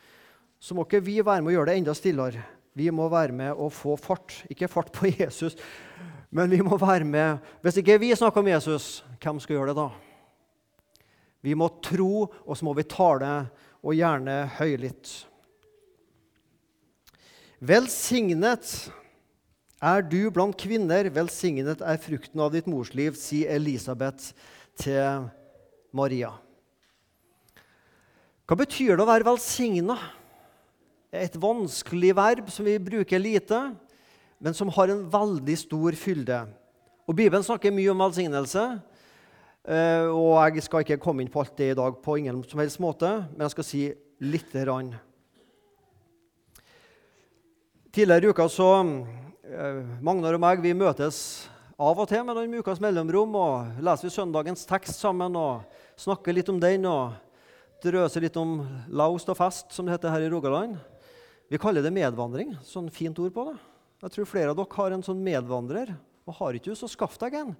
Så 0.56 0.72
må 0.72 0.86
ikke 0.86 1.02
vi 1.04 1.18
være 1.20 1.42
med 1.42 1.52
å 1.52 1.58
gjøre 1.58 1.68
det 1.68 1.80
enda 1.82 1.94
stillere. 1.96 2.40
Vi 2.72 2.88
må 2.94 3.10
være 3.12 3.34
med 3.36 3.58
å 3.60 3.68
få 3.72 3.98
fart. 4.00 4.32
Ikke 4.48 4.70
fart 4.70 4.88
på 4.94 5.10
Jesus, 5.20 5.58
men 6.30 6.48
vi 6.48 6.60
må 6.64 6.76
være 6.76 7.06
med 7.08 7.44
Hvis 7.64 7.78
ikke 7.80 7.96
vi 8.00 8.12
snakker 8.16 8.40
om 8.40 8.50
Jesus, 8.50 9.02
hvem 9.20 9.40
skal 9.40 9.58
gjøre 9.58 9.72
det 9.72 9.80
da? 9.80 9.88
Vi 11.44 11.54
må 11.56 11.68
tro, 11.84 12.26
og 12.26 12.56
så 12.56 12.66
må 12.66 12.74
vi 12.76 12.88
tale, 12.88 13.48
og 13.78 13.94
gjerne 13.94 14.40
høylytt. 14.56 15.12
Velsignet 17.62 18.72
er 19.78 20.02
du 20.02 20.30
blant 20.34 20.56
kvinner, 20.58 21.06
velsignet 21.14 21.82
er 21.86 22.00
frukten 22.02 22.40
av 22.42 22.50
ditt 22.54 22.66
morsliv, 22.70 23.14
sier 23.18 23.54
Elisabeth 23.54 24.32
til 24.78 25.28
Maria. 25.94 26.32
Hva 28.48 28.56
betyr 28.58 28.96
det 28.96 29.04
å 29.04 29.08
være 29.10 29.28
velsigna? 29.28 29.98
Et 31.12 31.34
vanskelig 31.40 32.14
verb 32.16 32.50
som 32.52 32.66
vi 32.66 32.74
bruker 32.82 33.20
lite, 33.20 33.58
men 34.38 34.54
som 34.56 34.70
har 34.72 34.90
en 34.92 35.06
veldig 35.10 35.56
stor 35.60 35.96
fylde. 35.98 36.42
Og 37.08 37.16
Bibelen 37.16 37.44
snakker 37.44 37.72
mye 37.72 37.92
om 37.92 38.02
velsignelse. 38.02 38.64
Eh, 39.68 40.06
og 40.08 40.56
Jeg 40.56 40.64
skal 40.64 40.84
ikke 40.84 41.00
komme 41.00 41.22
inn 41.22 41.30
på 41.32 41.40
alt 41.42 41.56
det 41.56 41.70
i 41.72 41.78
dag, 41.78 42.02
på 42.02 42.18
ingen 42.18 42.42
som 42.48 42.60
helst 42.60 42.80
måte, 42.80 43.08
men 43.32 43.46
jeg 43.46 43.54
skal 43.56 43.68
si 43.68 43.82
lite 44.20 44.64
grann. 44.64 44.94
Tidligere 47.92 48.28
i 48.28 48.32
uka 48.32 48.48
så 48.48 48.70
Magnar 49.48 50.36
og 50.36 50.42
meg 50.42 50.60
vi 50.60 50.74
møtes 50.76 51.48
av 51.80 51.96
og 51.96 52.08
til 52.10 52.20
med 52.26 52.36
noen 52.36 52.58
ukas 52.60 52.80
mellomrom 52.84 53.32
og 53.38 53.78
leser 53.80 54.04
vi 54.04 54.10
søndagens 54.12 54.66
tekst 54.68 55.00
sammen 55.00 55.36
og 55.40 55.62
snakker 55.96 56.34
litt 56.36 56.50
om 56.52 56.58
den 56.60 56.84
og 56.90 57.14
drøser 57.80 58.26
litt 58.26 58.36
om 58.36 58.58
laust 58.92 59.30
og 59.32 59.38
fest, 59.38 59.70
som 59.72 59.86
det 59.86 59.94
heter 59.94 60.12
her 60.12 60.26
i 60.26 60.28
Rogaland. 60.28 60.74
Vi 61.48 61.60
kaller 61.62 61.80
det 61.80 61.94
medvandring. 61.96 62.50
Sånn 62.66 62.90
fint 62.92 63.16
ord 63.22 63.32
på 63.32 63.46
det. 63.48 63.54
Jeg 64.04 64.14
tror 64.16 64.28
flere 64.28 64.52
av 64.52 64.58
dere 64.58 64.76
har 64.82 64.96
en 64.96 65.04
sånn 65.06 65.22
medvandrer. 65.24 65.94
Og 66.28 66.36
har 66.42 66.58
ikke 66.58 66.74
du, 66.74 66.76
så 66.76 66.90
skaff 66.90 67.16
deg 67.22 67.38
en 67.38 67.54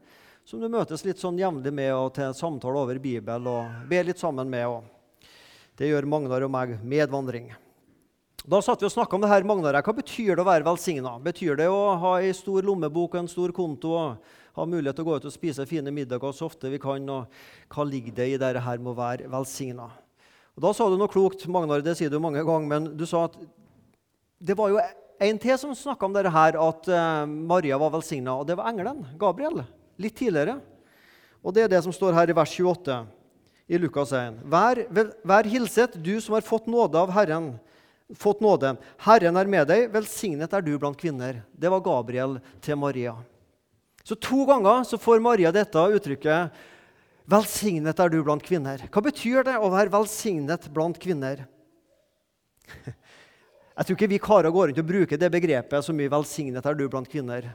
som 0.49 0.61
du 0.61 0.69
møtes 0.73 1.07
litt 1.07 1.23
sånn 1.23 1.41
jevnlig 1.41 1.73
med 1.73 1.95
og 1.95 2.11
til 2.19 2.35
samtale 2.37 2.83
over 2.83 3.01
Bibel 3.01 3.49
og 3.49 3.89
ber 3.89 4.05
litt 4.11 4.21
sammen 4.21 4.51
med. 4.53 4.69
Og 4.69 5.25
det 5.81 5.89
gjør 5.89 6.11
Magnar 6.11 6.45
og 6.45 6.53
meg 6.53 6.77
medvandring. 6.85 7.49
Da 8.49 8.63
satt 8.65 8.81
vi 8.81 8.87
og 8.89 8.93
snakka 8.95 9.13
om 9.13 9.21
det 9.21 9.29
her, 9.29 9.45
Magnar. 9.45 9.77
Hva 9.85 9.93
betyr 9.93 10.39
det 10.39 10.41
å 10.41 10.49
være 10.49 10.65
velsigna? 10.65 11.19
Betyr 11.21 11.59
det 11.59 11.67
å 11.69 11.81
ha 12.01 12.15
ei 12.23 12.31
stor 12.33 12.65
lommebok 12.65 13.13
og 13.13 13.19
en 13.21 13.27
stor 13.29 13.53
konto 13.53 13.91
og 13.93 14.31
ha 14.57 14.65
mulighet 14.65 14.97
til 14.97 15.05
å 15.05 15.09
gå 15.11 15.17
ut 15.19 15.27
og 15.29 15.35
spise 15.35 15.67
fine 15.69 15.93
middager 15.93 16.33
så 16.33 16.47
ofte 16.49 16.71
vi 16.73 16.79
kan? 16.81 17.05
Og 17.13 17.75
hva 17.75 17.85
ligger 17.85 18.17
det 18.17 18.29
i 18.31 18.39
dette 18.41 18.63
her 18.65 18.81
med 18.81 18.95
å 18.95 18.97
være 18.97 19.29
velsigna? 19.35 19.91
Da 20.57 20.73
sa 20.73 20.89
du 20.89 20.97
noe 20.97 21.13
klokt, 21.13 21.45
Magnar. 21.45 21.85
Det 21.85 21.99
sier 22.01 22.09
du 22.09 22.17
mange 22.25 22.41
ganger. 22.41 22.73
Men 22.73 22.89
du 22.97 23.05
sa 23.11 23.27
at 23.29 23.37
det 24.41 24.57
var 24.57 24.73
jo 24.73 24.81
en 25.29 25.45
til 25.45 25.61
som 25.61 25.77
snakka 25.77 26.09
om 26.09 26.17
dette 26.17 26.33
her, 26.33 26.57
at 26.57 26.89
uh, 26.89 27.29
Maria 27.29 27.77
var 27.85 27.93
velsigna. 27.99 28.41
Og 28.41 28.49
det 28.49 28.57
var 28.57 28.73
engelen, 28.73 29.05
Gabriel. 29.21 29.61
Litt 30.01 30.17
tidligere. 30.25 30.57
Og 31.45 31.53
det 31.53 31.67
er 31.67 31.75
det 31.77 31.85
som 31.85 31.93
står 31.93 32.17
her 32.17 32.33
i 32.33 32.41
vers 32.41 32.57
28 32.57 33.03
i 33.69 33.85
Lukas 33.85 34.17
1. 34.17 34.41
Vær, 34.49 34.87
vær 35.21 35.53
hilset, 35.53 36.01
du 36.01 36.15
som 36.17 36.41
har 36.41 36.49
fått 36.49 36.73
nåde 36.73 36.97
av 36.97 37.13
Herren 37.13 37.59
fått 38.17 38.41
nåde. 38.41 38.77
Herren 39.05 39.37
er 39.37 39.51
med 39.51 39.69
deg, 39.69 39.89
velsignet 39.93 40.53
er 40.55 40.65
du 40.65 40.73
blant 40.79 40.99
kvinner. 40.99 41.43
Det 41.53 41.71
var 41.73 41.85
Gabriel 41.85 42.39
til 42.65 42.79
Maria. 42.81 43.17
Så 44.05 44.17
To 44.17 44.47
ganger 44.49 44.87
så 44.89 44.97
får 45.01 45.21
Maria 45.21 45.53
dette 45.53 45.77
uttrykket 45.79 46.51
'Velsignet 47.29 47.99
er 48.01 48.09
du 48.09 48.23
blant 48.25 48.41
kvinner'. 48.41 48.89
Hva 48.89 49.03
betyr 49.05 49.45
det 49.45 49.59
å 49.61 49.69
være 49.69 49.93
velsignet 49.93 50.65
blant 50.73 50.97
kvinner? 50.97 51.45
Jeg 53.77 53.85
tror 53.85 53.97
ikke 53.99 54.09
vi 54.09 54.19
karer 54.19 54.51
går 54.51 54.71
rundt 54.71 54.81
og 54.81 54.89
bruker 54.89 55.21
det 55.21 55.29
begrepet 55.31 55.85
så 55.85 55.93
mye 55.93 56.09
'velsignet 56.09 56.65
er 56.65 56.75
du 56.75 56.89
blant 56.89 57.09
kvinner'. 57.09 57.51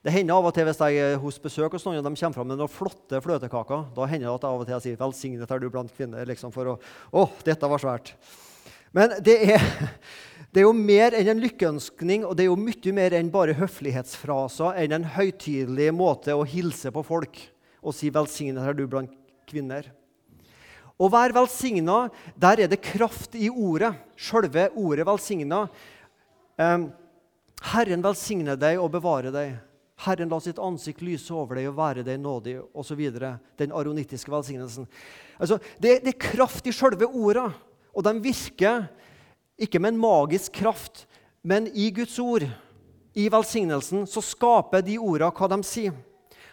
Det 0.00 0.14
hender 0.14 0.38
av 0.38 0.46
og 0.46 0.54
til 0.54 0.64
hvis 0.64 0.78
jeg 0.80 0.96
er 0.96 1.18
hos 1.20 1.36
besøk 1.42 1.74
hos 1.76 1.82
noen 1.84 1.98
og 1.98 2.06
de 2.06 2.16
kommer 2.16 2.32
fram 2.38 2.48
med 2.48 2.56
noen 2.56 2.72
flotte 2.72 3.18
fløtekaker, 3.20 3.90
da 3.92 4.06
hender 4.08 4.30
det 4.30 4.34
at 4.38 4.46
jeg 4.46 4.48
av 4.54 4.60
og 4.62 4.66
til 4.70 4.80
sier 4.80 4.96
'velsignet 4.96 5.50
er 5.50 5.58
du 5.58 5.68
blant 5.68 5.92
kvinner'. 5.92 6.24
liksom 6.24 6.52
for 6.52 6.64
å, 6.64 6.78
å, 7.12 7.26
dette 7.44 7.66
var 7.66 7.82
svært. 7.82 8.14
Men 8.96 9.14
det 9.24 9.36
er, 9.54 9.62
det 10.52 10.62
er, 10.62 10.66
jo 10.66 10.74
mer 10.76 11.14
enn 11.16 11.30
en 11.34 11.42
lykkeønskning, 11.44 12.26
og 12.26 12.36
det 12.36 12.46
er 12.46 12.50
jo 12.50 12.58
mye 12.58 12.96
mer 12.96 13.16
enn 13.18 13.30
bare 13.32 13.56
høflighetsfraser, 13.58 14.76
enn 14.82 14.98
en 14.98 15.08
høytidelig 15.16 15.90
måte 15.94 16.36
å 16.36 16.46
hilse 16.48 16.92
på 16.94 17.04
folk 17.06 17.40
og 17.80 17.96
si 17.96 18.10
'velsignet 18.12 18.66
er 18.66 18.76
du 18.76 18.84
blant 18.86 19.12
kvinner'. 19.48 19.88
Å 21.00 21.08
være 21.08 21.32
velsigna, 21.32 22.10
der 22.36 22.60
er 22.60 22.68
det 22.68 22.82
kraft 22.84 23.32
i 23.32 23.48
ordet. 23.48 23.94
Sjølve 24.20 24.68
ordet 24.76 25.06
'velsigna'. 25.06 25.68
Herren 27.72 28.04
velsigne 28.04 28.56
deg 28.56 28.80
og 28.80 28.92
bevare 28.92 29.32
deg. 29.32 29.56
Herren 30.00 30.28
la 30.28 30.38
sitt 30.40 30.60
ansikt 30.60 31.02
lyse 31.04 31.32
over 31.32 31.56
deg 31.56 31.70
og 31.70 31.76
være 31.76 32.04
deg 32.04 32.20
nådig, 32.20 32.58
osv. 32.72 33.00
Den 33.56 33.72
aronittiske 33.72 34.32
velsignelsen. 34.32 34.86
Altså, 35.38 35.58
det, 35.80 36.02
det 36.04 36.14
er 36.14 36.30
kraft 36.30 36.68
i 36.68 36.72
sjølve 36.72 37.08
orda. 37.08 37.50
Og 37.94 38.04
de 38.06 38.14
virker 38.22 38.86
ikke 39.60 39.80
med 39.82 39.94
en 39.94 40.02
magisk 40.02 40.52
kraft, 40.60 41.06
men 41.42 41.68
i 41.74 41.90
Guds 41.94 42.18
ord, 42.22 42.46
i 43.14 43.26
velsignelsen, 43.32 44.06
så 44.06 44.22
skaper 44.22 44.84
de 44.86 44.98
orda 45.00 45.30
hva 45.34 45.48
de 45.50 45.60
sier. 45.66 45.96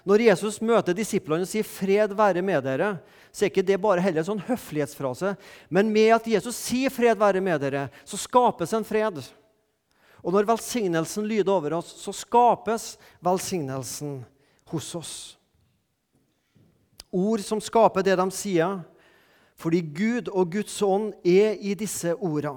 Når 0.07 0.23
Jesus 0.29 0.61
møter 0.63 0.95
disiplene 0.95 1.43
og 1.43 1.49
sier 1.49 1.67
'fred 1.67 2.13
være 2.15 2.41
med 2.41 2.63
dere', 2.63 2.97
så 3.31 3.43
er 3.43 3.49
ikke 3.51 3.65
det 3.65 3.81
bare 3.81 4.01
heller 4.01 4.23
en 4.23 4.29
sånn 4.29 4.45
høflighetsfrase. 4.47 5.35
Men 5.69 5.91
med 5.91 6.13
at 6.15 6.27
Jesus 6.27 6.55
sier 6.55 6.89
'fred 6.89 7.19
være 7.19 7.41
med 7.41 7.61
dere', 7.61 7.89
så 8.05 8.17
skapes 8.17 8.73
en 8.73 8.87
fred. 8.87 9.19
Og 10.23 10.33
når 10.33 10.47
velsignelsen 10.47 11.27
lyder 11.27 11.51
over 11.51 11.73
oss, 11.73 11.91
så 12.01 12.13
skapes 12.15 12.97
velsignelsen 13.21 14.25
hos 14.71 14.95
oss. 14.95 15.37
Ord 17.11 17.39
som 17.39 17.61
skaper 17.61 18.03
det 18.03 18.15
de 18.15 18.31
sier, 18.31 18.81
fordi 19.57 19.81
Gud 19.81 20.29
og 20.29 20.51
Guds 20.53 20.75
ånd 20.85 21.13
er 21.25 21.57
i 21.57 21.73
disse 21.77 22.13
orda. 22.15 22.55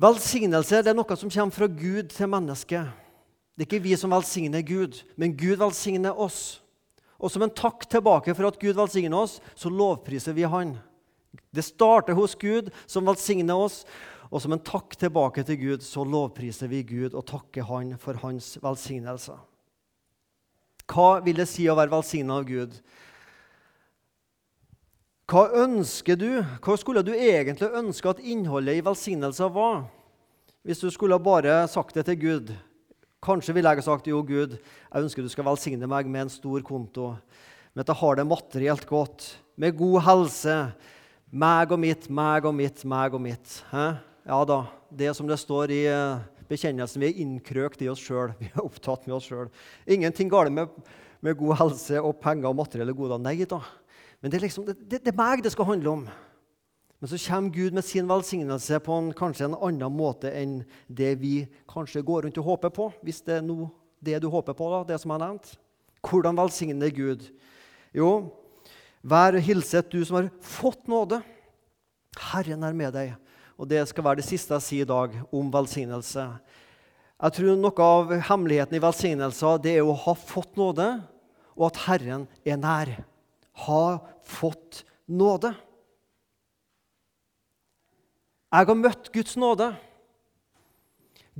Velsignelse 0.00 0.80
det 0.84 0.92
er 0.92 0.96
noe 0.96 1.16
som 1.16 1.32
kommer 1.32 1.56
fra 1.56 1.68
Gud 1.68 2.12
til 2.12 2.28
mennesket. 2.32 2.88
Det 3.56 3.66
er 3.66 3.68
ikke 3.68 3.84
vi 3.84 3.96
som 4.00 4.12
velsigner 4.14 4.62
Gud, 4.64 5.02
men 5.20 5.36
Gud 5.36 5.58
velsigner 5.60 6.16
oss. 6.16 6.60
Og 7.20 7.28
som 7.32 7.44
en 7.44 7.52
takk 7.52 7.84
tilbake 7.90 8.32
for 8.36 8.48
at 8.48 8.60
Gud 8.60 8.78
velsigner 8.78 9.18
oss, 9.26 9.40
så 9.52 9.68
lovpriser 9.68 10.36
vi 10.36 10.48
Han. 10.48 10.78
Det 11.52 11.64
starter 11.66 12.16
hos 12.16 12.34
Gud, 12.34 12.70
som 12.86 13.04
velsigner 13.04 13.56
oss. 13.56 13.84
Og 14.30 14.40
som 14.40 14.54
en 14.54 14.62
takk 14.62 14.94
tilbake 14.96 15.44
til 15.44 15.58
Gud, 15.60 15.84
så 15.84 16.04
lovpriser 16.06 16.70
vi 16.70 16.84
Gud 16.86 17.12
og 17.12 17.26
takker 17.28 17.66
Han 17.68 17.96
for 18.00 18.16
Hans 18.22 18.54
velsignelse. 18.62 19.36
Hva 20.90 21.10
vil 21.24 21.38
det 21.42 21.48
si 21.50 21.68
å 21.70 21.76
være 21.78 21.92
velsigna 21.92 22.40
av 22.40 22.48
Gud? 22.48 22.80
Hva 25.30 25.44
ønsker 25.62 26.16
du? 26.18 26.40
Hva 26.58 26.74
skulle 26.74 27.04
du 27.06 27.12
egentlig 27.14 27.68
ønske 27.78 28.10
at 28.10 28.22
innholdet 28.26 28.80
i 28.80 28.82
velsignelsen 28.82 29.52
var? 29.54 29.84
Hvis 30.66 30.80
du 30.82 30.88
skulle 30.90 31.20
bare 31.22 31.60
sagt 31.70 31.94
det 31.94 32.08
til 32.08 32.18
Gud. 32.18 32.48
Kanskje 33.22 33.54
ville 33.54 33.70
jeg 33.70 33.84
sagt 33.86 34.08
jo, 34.10 34.24
Gud, 34.26 34.56
jeg 34.58 35.04
ønsker 35.04 35.22
du 35.22 35.30
skal 35.30 35.46
velsigne 35.46 35.86
meg 35.86 36.08
med 36.10 36.24
en 36.24 36.32
stor 36.32 36.64
konto, 36.66 37.12
med 37.76 37.84
at 37.84 37.92
jeg 37.92 38.00
har 38.00 38.18
det 38.18 38.24
materielt 38.26 38.86
godt, 38.88 39.26
med 39.54 39.76
god 39.78 40.00
helse, 40.08 40.56
meg 41.30 41.70
og 41.70 41.78
mitt, 41.78 42.08
meg 42.10 42.48
og 42.50 42.56
mitt, 42.58 42.82
meg 42.82 43.14
og 43.14 43.22
mitt. 43.22 43.60
Hæ? 43.70 43.86
Ja 44.26 44.40
da, 44.48 44.64
det 44.90 45.12
som 45.14 45.30
det 45.30 45.38
står 45.38 45.74
i 45.76 45.84
eh, 45.92 46.24
bekjennelsen, 46.50 47.04
vi 47.04 47.12
er 47.12 47.20
innkrøkt 47.22 47.84
i 47.86 47.92
oss 47.92 48.02
sjøl. 48.02 48.34
Vi 48.40 48.50
er 48.50 48.64
opptatt 48.64 49.06
med 49.06 49.20
oss 49.20 49.30
sjøl. 49.30 49.46
Ingenting 49.86 50.32
galt 50.32 50.50
med, 50.50 50.74
med, 51.22 51.38
god 51.38 51.60
helse 51.62 52.02
og 52.02 52.18
penger 52.18 52.50
og 52.50 52.58
materielle 52.64 52.96
goder. 52.98 53.22
Nei 53.22 53.36
da. 53.46 53.62
Men 54.20 54.32
det 54.32 54.38
er, 54.38 54.44
liksom, 54.44 54.66
det, 54.68 54.76
det, 54.84 55.00
det 55.04 55.12
er 55.12 55.18
meg 55.18 55.42
det 55.44 55.52
skal 55.54 55.68
handle 55.70 55.94
om. 55.94 56.04
Men 57.00 57.08
så 57.08 57.16
kommer 57.24 57.54
Gud 57.54 57.72
med 57.72 57.84
sin 57.84 58.08
velsignelse 58.08 58.80
på 58.84 58.98
en, 59.00 59.12
kanskje 59.16 59.46
en 59.48 59.56
annen 59.56 59.94
måte 59.96 60.32
enn 60.36 60.58
det 60.86 61.14
vi 61.22 61.46
kanskje 61.70 62.04
går 62.04 62.26
rundt 62.26 62.40
og 62.42 62.50
håper 62.50 62.74
på. 62.76 62.90
Hvis 63.00 63.22
det 63.24 63.38
er 63.38 63.46
noe, 63.46 63.70
det 64.04 64.20
du 64.20 64.28
håper 64.32 64.56
på, 64.56 64.68
da, 64.72 64.82
det 64.92 65.00
som 65.00 65.14
jeg 65.14 65.22
nevnt. 65.22 65.54
Hvordan 66.04 66.36
velsigner 66.36 66.92
Gud? 66.92 67.24
Jo, 67.96 68.10
Vær 69.00 69.32
hilset, 69.40 69.88
du 69.88 70.02
som 70.04 70.18
har 70.18 70.26
fått 70.44 70.84
nåde. 70.90 71.22
Herren 72.20 72.66
er 72.68 72.74
med 72.76 72.92
deg. 72.92 73.14
Og 73.56 73.68
Det 73.68 73.80
skal 73.88 74.04
være 74.04 74.20
det 74.20 74.26
siste 74.28 74.52
jeg 74.56 74.66
sier 74.66 74.84
i 74.84 74.88
dag 74.88 75.14
om 75.32 75.48
velsignelse. 75.52 76.26
Jeg 77.20 77.36
tror 77.36 77.56
Noe 77.56 77.84
av 77.84 78.12
hemmeligheten 78.28 78.76
i 78.76 78.82
velsignelser 78.82 79.60
det 79.64 79.74
er 79.78 79.88
å 79.88 79.96
ha 79.96 80.14
fått 80.16 80.56
nåde, 80.56 80.88
og 81.56 81.66
at 81.68 81.80
Herren 81.86 82.28
er 82.44 82.60
nær. 82.60 82.92
Ha 83.66 83.98
fått 84.22 84.84
nåde. 85.06 85.52
Jeg 88.50 88.66
har 88.66 88.78
møtt 88.78 89.10
Guds 89.14 89.36
nåde. 89.38 89.70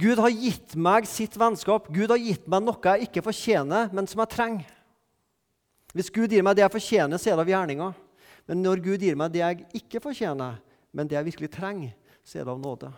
Gud 0.00 0.21
har 0.23 0.31
gitt 0.31 0.76
meg 0.79 1.09
sitt 1.11 1.35
vennskap. 1.38 1.88
Gud 1.90 2.12
har 2.12 2.21
gitt 2.23 2.47
meg 2.49 2.62
noe 2.64 2.93
jeg 2.95 3.09
ikke 3.09 3.25
fortjener, 3.26 3.90
men 3.93 4.07
som 4.09 4.23
jeg 4.23 4.33
trenger. 4.33 4.76
Hvis 5.90 6.12
Gud 6.14 6.31
gir 6.31 6.45
meg 6.47 6.55
det 6.57 6.62
jeg 6.62 6.75
fortjener, 6.76 7.19
så 7.19 7.33
er 7.33 7.38
det 7.38 7.45
av 7.45 7.50
gjerninga. 7.50 7.90
Men 8.47 8.62
når 8.62 8.83
Gud 8.85 9.02
gir 9.02 9.19
meg 9.19 9.33
det 9.35 9.43
jeg 9.43 9.67
ikke 9.83 10.02
fortjener, 10.02 10.61
men 10.95 11.11
det 11.11 11.19
jeg 11.19 11.26
virkelig 11.33 11.50
trenger, 11.55 11.95
så 12.23 12.38
er 12.38 12.47
det 12.47 12.55
av 12.55 12.62
nåde. 12.62 12.90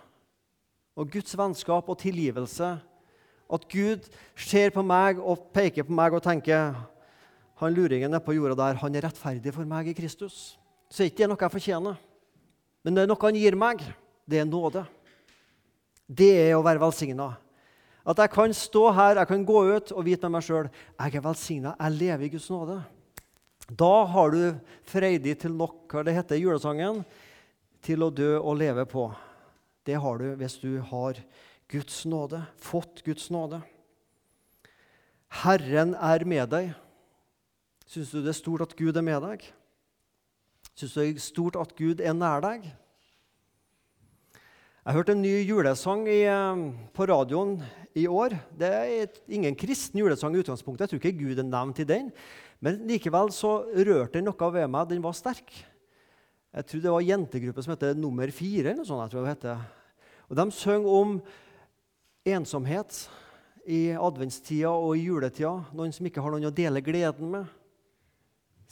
Og 0.96 1.08
Guds 1.12 1.32
vennskap 1.38 1.88
og 1.88 1.98
tilgivelse, 2.00 2.70
at 3.52 3.68
Gud 3.72 4.06
ser 4.36 4.72
på 4.72 4.84
meg 4.84 5.20
og 5.20 5.48
peker 5.56 5.88
på 5.88 5.96
meg 5.96 6.14
og 6.16 6.24
tenker 6.24 6.76
han 7.66 7.76
luringen 7.76 8.18
på 8.24 8.34
jorda 8.36 8.56
der, 8.58 8.80
han 8.80 8.96
er 8.96 9.06
rettferdig 9.06 9.52
for 9.54 9.68
meg 9.68 9.90
i 9.90 9.96
Kristus. 9.96 10.56
Så 10.92 11.02
er 11.02 11.10
ikke 11.10 11.22
det 11.22 11.30
noe 11.32 11.40
jeg 11.40 11.54
fortjener. 11.54 12.00
Men 12.82 12.96
det 12.96 13.04
er 13.04 13.10
noe 13.10 13.22
han 13.22 13.38
gir 13.38 13.56
meg. 13.58 13.84
Det 14.28 14.42
er 14.42 14.48
nåde. 14.48 14.84
Det 16.06 16.30
er 16.48 16.56
å 16.56 16.64
være 16.64 16.82
velsigna. 16.82 17.32
At 18.02 18.18
jeg 18.18 18.32
kan 18.34 18.54
stå 18.56 18.88
her, 18.96 19.20
jeg 19.20 19.30
kan 19.30 19.44
gå 19.46 19.60
ut 19.76 19.92
og 19.94 20.06
vite 20.06 20.26
med 20.26 20.40
meg 20.40 20.46
sjøl 20.46 20.66
jeg 20.66 21.14
er 21.14 21.22
velsigna, 21.22 21.74
jeg 21.78 21.98
lever 22.00 22.26
i 22.26 22.32
Guds 22.32 22.48
nåde. 22.50 22.80
Da 23.70 23.92
har 24.10 24.32
du 24.34 24.40
freidig 24.90 25.36
til 25.40 25.54
nok, 25.54 25.86
hva 25.92 26.02
det 26.04 26.16
heter 26.16 26.36
i 26.36 26.42
julesangen, 26.42 27.04
til 27.82 28.02
å 28.02 28.10
dø 28.10 28.34
og 28.40 28.58
leve 28.58 28.84
på. 28.90 29.06
Det 29.86 29.98
har 30.02 30.18
du 30.18 30.34
hvis 30.38 30.58
du 30.62 30.80
har 30.90 31.18
Guds 31.70 32.02
nåde, 32.10 32.42
fått 32.58 33.04
Guds 33.06 33.30
nåde. 33.32 33.62
Herren 35.42 35.94
er 35.96 36.26
med 36.28 36.50
deg. 36.52 36.74
Syns 37.92 38.08
du 38.08 38.22
det 38.24 38.30
er 38.32 38.38
stort 38.38 38.62
at 38.64 38.70
Gud 38.72 38.96
er 38.96 39.04
med 39.04 39.18
deg? 39.20 39.42
Syns 40.72 40.94
du 40.94 41.00
det 41.02 41.10
er 41.10 41.18
stort 41.20 41.58
at 41.60 41.74
Gud 41.76 42.00
er 42.00 42.14
nær 42.16 42.40
deg? 42.40 42.64
Jeg 44.82 44.96
hørte 44.96 45.12
en 45.12 45.20
ny 45.20 45.34
julesang 45.44 46.06
i, 46.08 46.22
eh, 46.24 46.62
på 46.96 47.04
radioen 47.10 47.58
i 47.92 48.06
år. 48.08 48.32
Det 48.56 48.70
er 48.72 49.20
ingen 49.28 49.54
kristen 49.54 50.00
julesang 50.00 50.32
i 50.32 50.40
utgangspunktet. 50.40 50.88
Jeg 50.88 50.88
tror 50.88 51.04
ikke 51.04 51.20
Gud 51.20 51.38
er 51.38 51.44
nevnt 51.44 51.84
i 51.84 51.84
den. 51.84 52.10
Men 52.64 52.80
likevel 52.88 53.28
så 53.28 53.68
rørte 53.68 54.16
den 54.16 54.24
noe 54.24 54.52
ved 54.56 54.72
meg. 54.72 54.88
Den 54.88 55.04
var 55.04 55.12
sterk. 55.12 55.52
Jeg 55.52 56.66
tror 56.66 56.80
det 56.80 56.90
var 56.96 57.00
en 57.00 57.12
jentegruppe 57.12 57.62
som 57.62 57.76
heter 57.76 57.94
Nummer 57.94 58.30
fire. 58.32 58.70
eller 58.70 58.80
noe 58.80 58.88
sånt, 58.88 59.04
jeg 59.04 59.10
tror 59.10 59.26
det 59.26 59.36
heter. 59.36 59.60
Og 60.30 60.36
De 60.36 60.50
sang 60.50 60.86
om 60.86 61.22
ensomhet 62.24 63.08
i 63.66 63.90
adventstida 63.92 64.70
og 64.70 64.96
i 64.96 65.04
juletida. 65.04 65.60
Noen 65.74 65.92
som 65.92 66.06
ikke 66.06 66.22
har 66.22 66.30
noen 66.30 66.48
å 66.48 66.54
dele 66.54 66.80
gleden 66.80 67.30
med. 67.30 67.46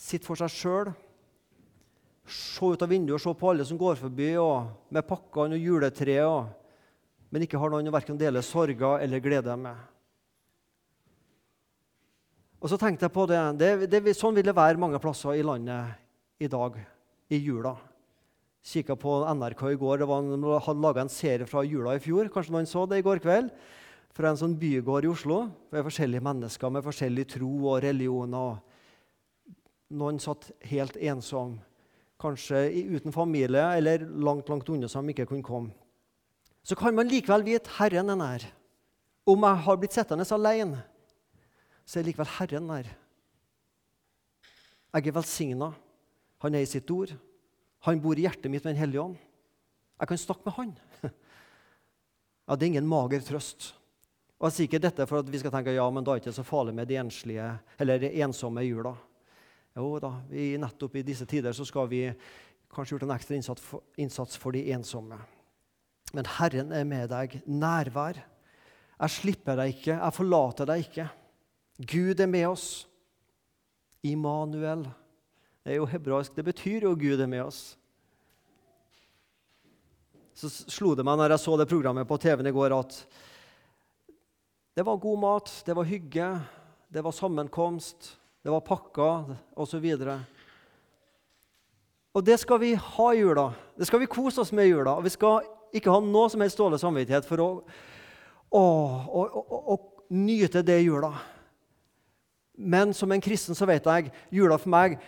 Sitter 0.01 0.31
for 0.31 0.41
seg 0.41 0.53
sjøl 0.55 0.93
se 2.31 2.73
ut 2.73 2.83
av 2.83 2.91
vinduet 2.91 3.19
og 3.19 3.23
se 3.23 3.33
på 3.37 3.51
alle 3.51 3.67
som 3.67 3.79
går 3.79 3.99
forbi, 3.99 4.33
og 4.39 4.93
med 4.95 5.07
pakkene 5.07 5.57
og 5.59 5.65
juletreet, 5.67 6.51
men 7.31 7.45
ikke 7.47 7.59
har 7.61 7.73
noen 7.73 7.91
verken 7.93 8.19
dele 8.19 8.43
sorger 8.43 9.03
eller 9.03 9.23
glede 9.23 9.57
med. 9.59 9.77
Og 12.61 12.69
så 12.69 12.77
tenkte 12.77 13.07
jeg 13.07 13.15
på 13.15 13.25
det, 13.31 13.41
det, 13.57 13.89
det 13.89 14.17
Sånn 14.19 14.37
vil 14.37 14.45
det 14.45 14.57
være 14.57 14.81
mange 14.81 15.01
plasser 15.01 15.39
i 15.39 15.45
landet 15.47 15.97
i 16.43 16.49
dag 16.51 16.77
i 17.33 17.39
jula. 17.41 17.73
Kikka 18.61 18.99
på 19.01 19.23
NRK 19.33 19.63
i 19.71 19.79
går. 19.81 20.03
det 20.03 20.09
var, 20.11 20.21
en, 20.21 20.45
hadde 20.67 20.85
laga 20.85 21.01
en 21.07 21.13
serie 21.13 21.49
fra 21.49 21.63
jula 21.65 21.95
i 21.97 22.03
fjor. 22.05 22.29
Kanskje 22.29 22.53
noen 22.53 22.69
så 22.69 22.85
det 22.85 23.01
i 23.01 23.07
går 23.07 23.23
kveld? 23.25 23.49
Fra 24.13 24.29
en 24.29 24.37
sånn 24.37 24.59
bygård 24.61 25.07
i 25.07 25.09
Oslo 25.09 25.39
med 25.73 25.87
forskjellige 25.87 26.27
mennesker 26.27 26.75
med 26.75 26.85
forskjellig 26.85 27.25
tro 27.33 27.55
og 27.71 27.81
religioner. 27.87 28.59
Noen 29.91 30.21
satt 30.23 30.51
helt 30.71 30.97
ensom 30.97 31.59
kanskje 32.21 32.69
uten 32.93 33.15
familie 33.15 33.63
eller 33.79 34.05
langt 34.05 34.49
langt 34.53 34.69
unna 34.69 34.89
som 34.89 35.09
ikke 35.09 35.27
kunne 35.27 35.47
komme, 35.47 35.73
så 36.63 36.77
kan 36.77 36.95
man 36.95 37.09
likevel 37.09 37.43
vite 37.47 37.73
Herren 37.79 38.13
er 38.13 38.19
nær. 38.21 38.45
Om 39.27 39.47
jeg 39.47 39.63
har 39.65 39.79
blitt 39.81 39.97
sittende 39.97 40.27
alene, 40.37 40.83
så 41.85 42.01
er 42.01 42.07
likevel 42.07 42.29
Herren 42.37 42.69
nær. 42.69 42.91
Jeg 44.91 45.07
er 45.07 45.15
velsigna. 45.15 45.73
Han 46.43 46.55
er 46.55 46.65
i 46.65 46.69
sitt 46.69 46.89
ord. 46.91 47.13
Han 47.87 48.01
bor 48.03 48.19
i 48.19 48.25
hjertet 48.27 48.51
mitt 48.51 48.65
med 48.65 48.75
Den 48.75 48.81
hellige 48.81 49.03
ånd. 49.03 49.19
Jeg 50.01 50.09
kan 50.09 50.19
snakke 50.19 50.47
med 50.47 50.57
han. 50.59 50.79
Ja, 52.51 52.57
Det 52.57 52.65
er 52.67 52.71
ingen 52.73 52.89
mager 52.89 53.21
trøst. 53.23 53.75
Og 54.41 54.49
Jeg 54.49 54.55
sier 54.57 54.67
ikke 54.67 54.81
dette 54.83 55.05
for 55.07 55.21
at 55.21 55.29
vi 55.31 55.39
skal 55.39 55.53
tenke 55.55 55.71
ja, 55.71 55.85
men 55.93 56.03
da 56.03 56.11
er 56.11 56.19
det 56.19 56.25
ikke 56.25 56.35
så 56.41 56.43
farlig 56.43 56.73
med 56.75 56.89
de 56.91 56.97
enslige, 56.99 57.45
eller 57.79 58.07
ensomme 58.11 58.65
i 58.65 58.73
jula. 58.73 58.97
Jo 59.77 59.99
da, 60.03 60.15
vi, 60.31 60.53
nettopp 60.59 60.97
i 60.99 61.05
disse 61.07 61.27
tider 61.31 61.55
så 61.55 61.65
skal 61.67 61.87
vi 61.91 62.03
kanskje 62.75 62.97
gjort 62.97 63.07
en 63.07 63.15
ekstra 63.15 63.37
innsats 63.37 63.63
for, 63.63 63.85
innsats 64.01 64.39
for 64.41 64.55
de 64.55 64.65
ensomme. 64.75 65.19
Men 66.15 66.27
Herren 66.39 66.73
er 66.75 66.87
med 66.89 67.11
deg. 67.13 67.39
Nærvær. 67.47 68.19
Jeg 69.01 69.15
slipper 69.15 69.57
deg 69.61 69.77
ikke, 69.77 69.95
jeg 69.95 70.17
forlater 70.17 70.69
deg 70.69 70.85
ikke. 70.85 71.07
Gud 71.89 72.21
er 72.21 72.29
med 72.29 72.49
oss. 72.51 72.69
Immanuel. 74.05 74.85
Det 75.65 75.75
er 75.75 75.79
jo 75.79 75.89
hebraisk. 75.89 76.35
Det 76.37 76.45
betyr 76.45 76.89
jo 76.89 76.97
Gud 76.99 77.21
er 77.21 77.31
med 77.31 77.45
oss. 77.47 77.63
Så 80.35 80.51
slo 80.73 80.95
det 80.97 81.05
meg 81.05 81.19
når 81.21 81.35
jeg 81.35 81.45
så 81.45 81.57
det 81.61 81.69
programmet 81.69 82.09
på 82.09 82.17
TV-en 82.21 82.49
i 82.49 82.55
går, 82.55 82.73
at 82.73 82.97
det 84.77 84.85
var 84.87 85.03
god 85.03 85.19
mat, 85.21 85.51
det 85.67 85.75
var 85.77 85.89
hygge, 85.89 86.29
det 86.89 87.03
var 87.05 87.13
sammenkomst 87.13 88.15
det 88.41 88.53
var 88.53 88.65
pakker 88.65 89.35
osv. 89.61 89.87
Og, 92.15 92.23
det 92.25 92.39
skal 92.41 92.61
vi 92.63 92.73
ha 92.75 93.09
i 93.15 93.21
jula. 93.21 93.51
Det 93.77 93.89
skal 93.89 94.01
vi 94.03 94.11
kose 94.11 94.41
oss 94.41 94.53
med 94.53 94.69
i 94.69 94.73
jula. 94.73 94.97
Og 94.97 95.05
vi 95.05 95.13
skal 95.13 95.45
ikke 95.77 95.93
ha 95.93 96.01
noe 96.03 96.31
som 96.33 96.41
helst 96.43 96.59
dårlig 96.59 96.81
samvittighet 96.83 97.29
for 97.29 97.45
å, 97.45 97.51
å, 98.51 98.65
å, 99.21 99.23
å 99.77 99.79
nyte 100.17 100.65
det 100.67 100.81
i 100.81 100.89
jula. 100.89 101.13
Men 102.61 102.95
som 102.97 103.13
en 103.13 103.23
kristen 103.23 103.57
så 103.57 103.69
vet 103.69 103.87
jeg 103.89 104.11
jula 104.35 104.59
for 104.61 104.73
meg 104.73 104.99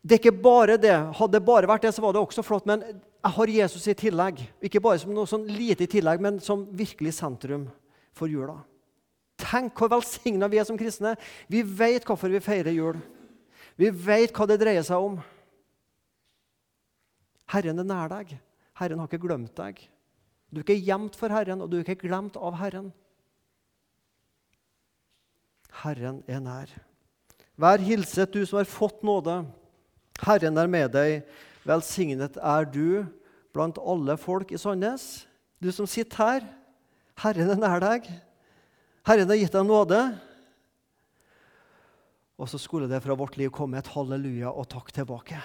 det 0.00 0.16
er 0.16 0.22
ikke 0.22 0.42
bare 0.42 0.78
det. 0.80 0.94
Hadde 1.18 1.36
det 1.36 1.44
bare 1.44 1.68
vært 1.68 1.84
det, 1.84 1.92
så 1.92 2.00
var 2.00 2.14
det 2.16 2.22
også 2.22 2.44
flott. 2.44 2.64
Men 2.68 2.80
jeg 2.88 3.32
har 3.36 3.52
Jesus 3.52 3.88
i 3.90 3.94
tillegg. 4.06 4.40
Ikke 4.64 4.80
bare 4.80 5.00
som 5.02 5.12
noe 5.12 5.28
sånn 5.28 5.44
lite 5.44 5.84
i 5.84 5.90
tillegg, 5.92 6.22
men 6.24 6.38
som 6.40 6.64
virkelig 6.72 7.18
sentrum 7.18 7.66
for 8.16 8.30
jula. 8.32 8.56
Tenk 9.40 9.78
hvor 9.78 9.90
velsigna 9.92 10.48
vi 10.50 10.60
er 10.60 10.66
som 10.68 10.78
kristne. 10.78 11.14
Vi 11.50 11.62
vet 11.64 12.06
hvorfor 12.06 12.32
vi 12.32 12.42
feirer 12.44 12.74
jul. 12.74 13.00
Vi 13.80 13.90
vet 13.90 14.34
hva 14.36 14.46
det 14.48 14.60
dreier 14.60 14.84
seg 14.86 15.00
om. 15.00 15.20
Herren 17.50 17.82
er 17.82 17.88
nær 17.88 18.10
deg. 18.12 18.36
Herren 18.78 19.00
har 19.00 19.10
ikke 19.10 19.24
glemt 19.24 19.54
deg. 19.58 19.80
Du 20.50 20.60
er 20.60 20.66
ikke 20.66 20.82
gjemt 20.86 21.16
for 21.18 21.32
Herren, 21.32 21.62
og 21.62 21.70
du 21.70 21.78
er 21.78 21.84
ikke 21.84 22.08
glemt 22.08 22.36
av 22.38 22.58
Herren. 22.58 22.90
Herren 25.82 26.22
er 26.28 26.42
nær. 26.42 26.72
Vær 27.60 27.82
hilset, 27.84 28.32
du 28.32 28.44
som 28.46 28.60
har 28.60 28.68
fått 28.68 29.04
nåde. 29.06 29.42
Herren 30.24 30.58
er 30.60 30.70
med 30.70 30.92
deg. 30.94 31.26
Velsignet 31.68 32.38
er 32.40 32.66
du 32.68 33.04
blant 33.54 33.78
alle 33.78 34.16
folk 34.20 34.52
i 34.52 34.60
Sandnes. 34.60 35.26
Du 35.60 35.70
som 35.72 35.88
sitter 35.88 36.24
her. 36.24 36.48
Herren 37.20 37.52
er 37.54 37.60
nær 37.60 37.82
deg. 37.84 38.08
Herren 39.08 39.30
har 39.30 39.38
gitt 39.40 39.54
deg 39.54 39.64
nåde. 39.66 40.00
Og 42.40 42.48
så 42.48 42.58
skulle 42.60 42.88
det 42.88 43.02
fra 43.04 43.16
vårt 43.16 43.36
liv 43.36 43.52
komme 43.52 43.80
et 43.80 43.92
halleluja 43.92 44.52
og 44.52 44.68
takk 44.72 44.92
tilbake. 44.96 45.40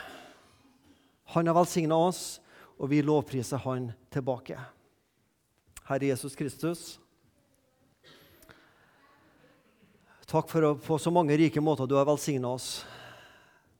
Han 1.35 1.47
har 1.47 1.57
velsigna 1.57 1.97
oss, 1.97 2.39
og 2.79 2.91
vi 2.91 3.01
lovpriser 3.03 3.63
Han 3.65 3.89
tilbake. 4.13 4.59
Herre 5.85 6.11
Jesus 6.11 6.35
Kristus, 6.35 6.99
takk 10.25 10.49
for 10.49 10.65
å, 10.65 10.71
på 10.79 10.97
så 10.97 11.11
mange 11.13 11.35
rike 11.37 11.61
måter 11.61 11.87
du 11.87 11.97
har 11.99 12.07
velsigna 12.07 12.55
oss. 12.55 12.85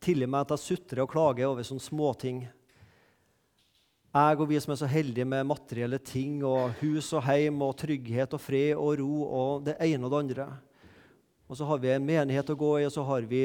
Tilgi 0.04 0.28
meg 0.28 0.46
at 0.46 0.54
jeg 0.56 0.64
sutrer 0.66 1.06
og 1.06 1.12
klager 1.12 1.50
over 1.50 1.66
sånne 1.66 1.82
småting. 1.82 2.44
Jeg 4.16 4.38
og 4.40 4.48
vi 4.48 4.60
som 4.64 4.72
er 4.72 4.78
så 4.80 4.88
heldige 4.88 5.28
med 5.28 5.44
materielle 5.44 5.98
ting 6.00 6.38
og 6.48 6.78
hus 6.80 7.10
og 7.18 7.26
heim 7.26 7.58
og 7.66 7.74
trygghet 7.82 8.32
og 8.38 8.40
fred 8.40 8.78
og 8.80 8.94
ro 9.02 9.16
og 9.26 9.66
det 9.66 9.76
ene 9.84 10.08
og 10.08 10.14
det 10.14 10.22
andre. 10.22 10.46
Og 11.52 11.60
så 11.60 11.68
har 11.68 11.82
vi 11.84 11.92
en 11.92 12.06
menighet 12.08 12.48
å 12.54 12.56
gå 12.56 12.70
i, 12.80 12.86
og 12.88 12.94
så 12.96 13.04
har 13.04 13.28
vi 13.28 13.42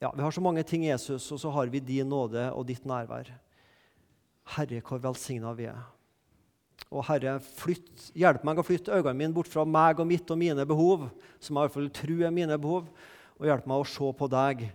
ja, 0.00 0.08
vi 0.08 0.24
har 0.24 0.32
så 0.32 0.40
mange 0.40 0.64
ting, 0.64 0.86
Jesus, 0.88 1.26
og 1.32 1.40
så 1.40 1.52
har 1.52 1.68
vi 1.68 1.84
din 1.84 2.08
nåde 2.08 2.46
og 2.56 2.64
ditt 2.68 2.88
nærvær. 2.88 3.28
Herre, 4.56 4.80
hvor 4.88 5.04
velsigna 5.04 5.52
vi 5.56 5.68
er. 5.68 5.84
Og 6.88 7.04
Herre, 7.04 7.36
flytt, 7.44 8.08
hjelp 8.16 8.44
meg 8.44 8.60
å 8.60 8.64
flytte 8.66 8.96
øynene 8.96 9.16
mine 9.20 9.36
bort 9.36 9.52
fra 9.52 9.66
meg 9.68 10.00
og 10.00 10.08
mitt 10.08 10.32
og 10.32 10.40
mine 10.40 10.64
behov, 10.68 11.06
som 11.36 11.56
jeg 11.56 11.60
i 11.60 11.68
hvert 11.68 11.76
fall 11.76 11.92
tror 12.00 12.24
er 12.24 12.34
mine 12.34 12.58
behov, 12.60 12.88
og 13.36 13.48
hjelp 13.52 13.68
meg 13.68 13.84
å 13.84 13.88
se 13.92 14.10
på 14.16 14.32
deg 14.32 14.66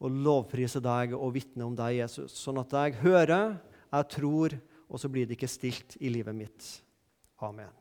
og 0.00 0.20
lovprise 0.26 0.80
deg 0.80 1.12
og 1.16 1.32
vitne 1.36 1.68
om 1.68 1.76
deg, 1.76 2.00
Jesus. 2.00 2.40
Sånn 2.40 2.60
at 2.64 2.72
jeg 2.72 3.00
hører, 3.04 3.56
jeg 3.92 4.08
tror, 4.08 4.56
og 4.88 5.00
så 5.00 5.08
blir 5.08 5.26
det 5.26 5.36
ikke 5.38 5.50
stilt 5.50 5.96
i 6.00 6.10
livet 6.12 6.34
mitt. 6.34 6.68
Amen. 7.44 7.72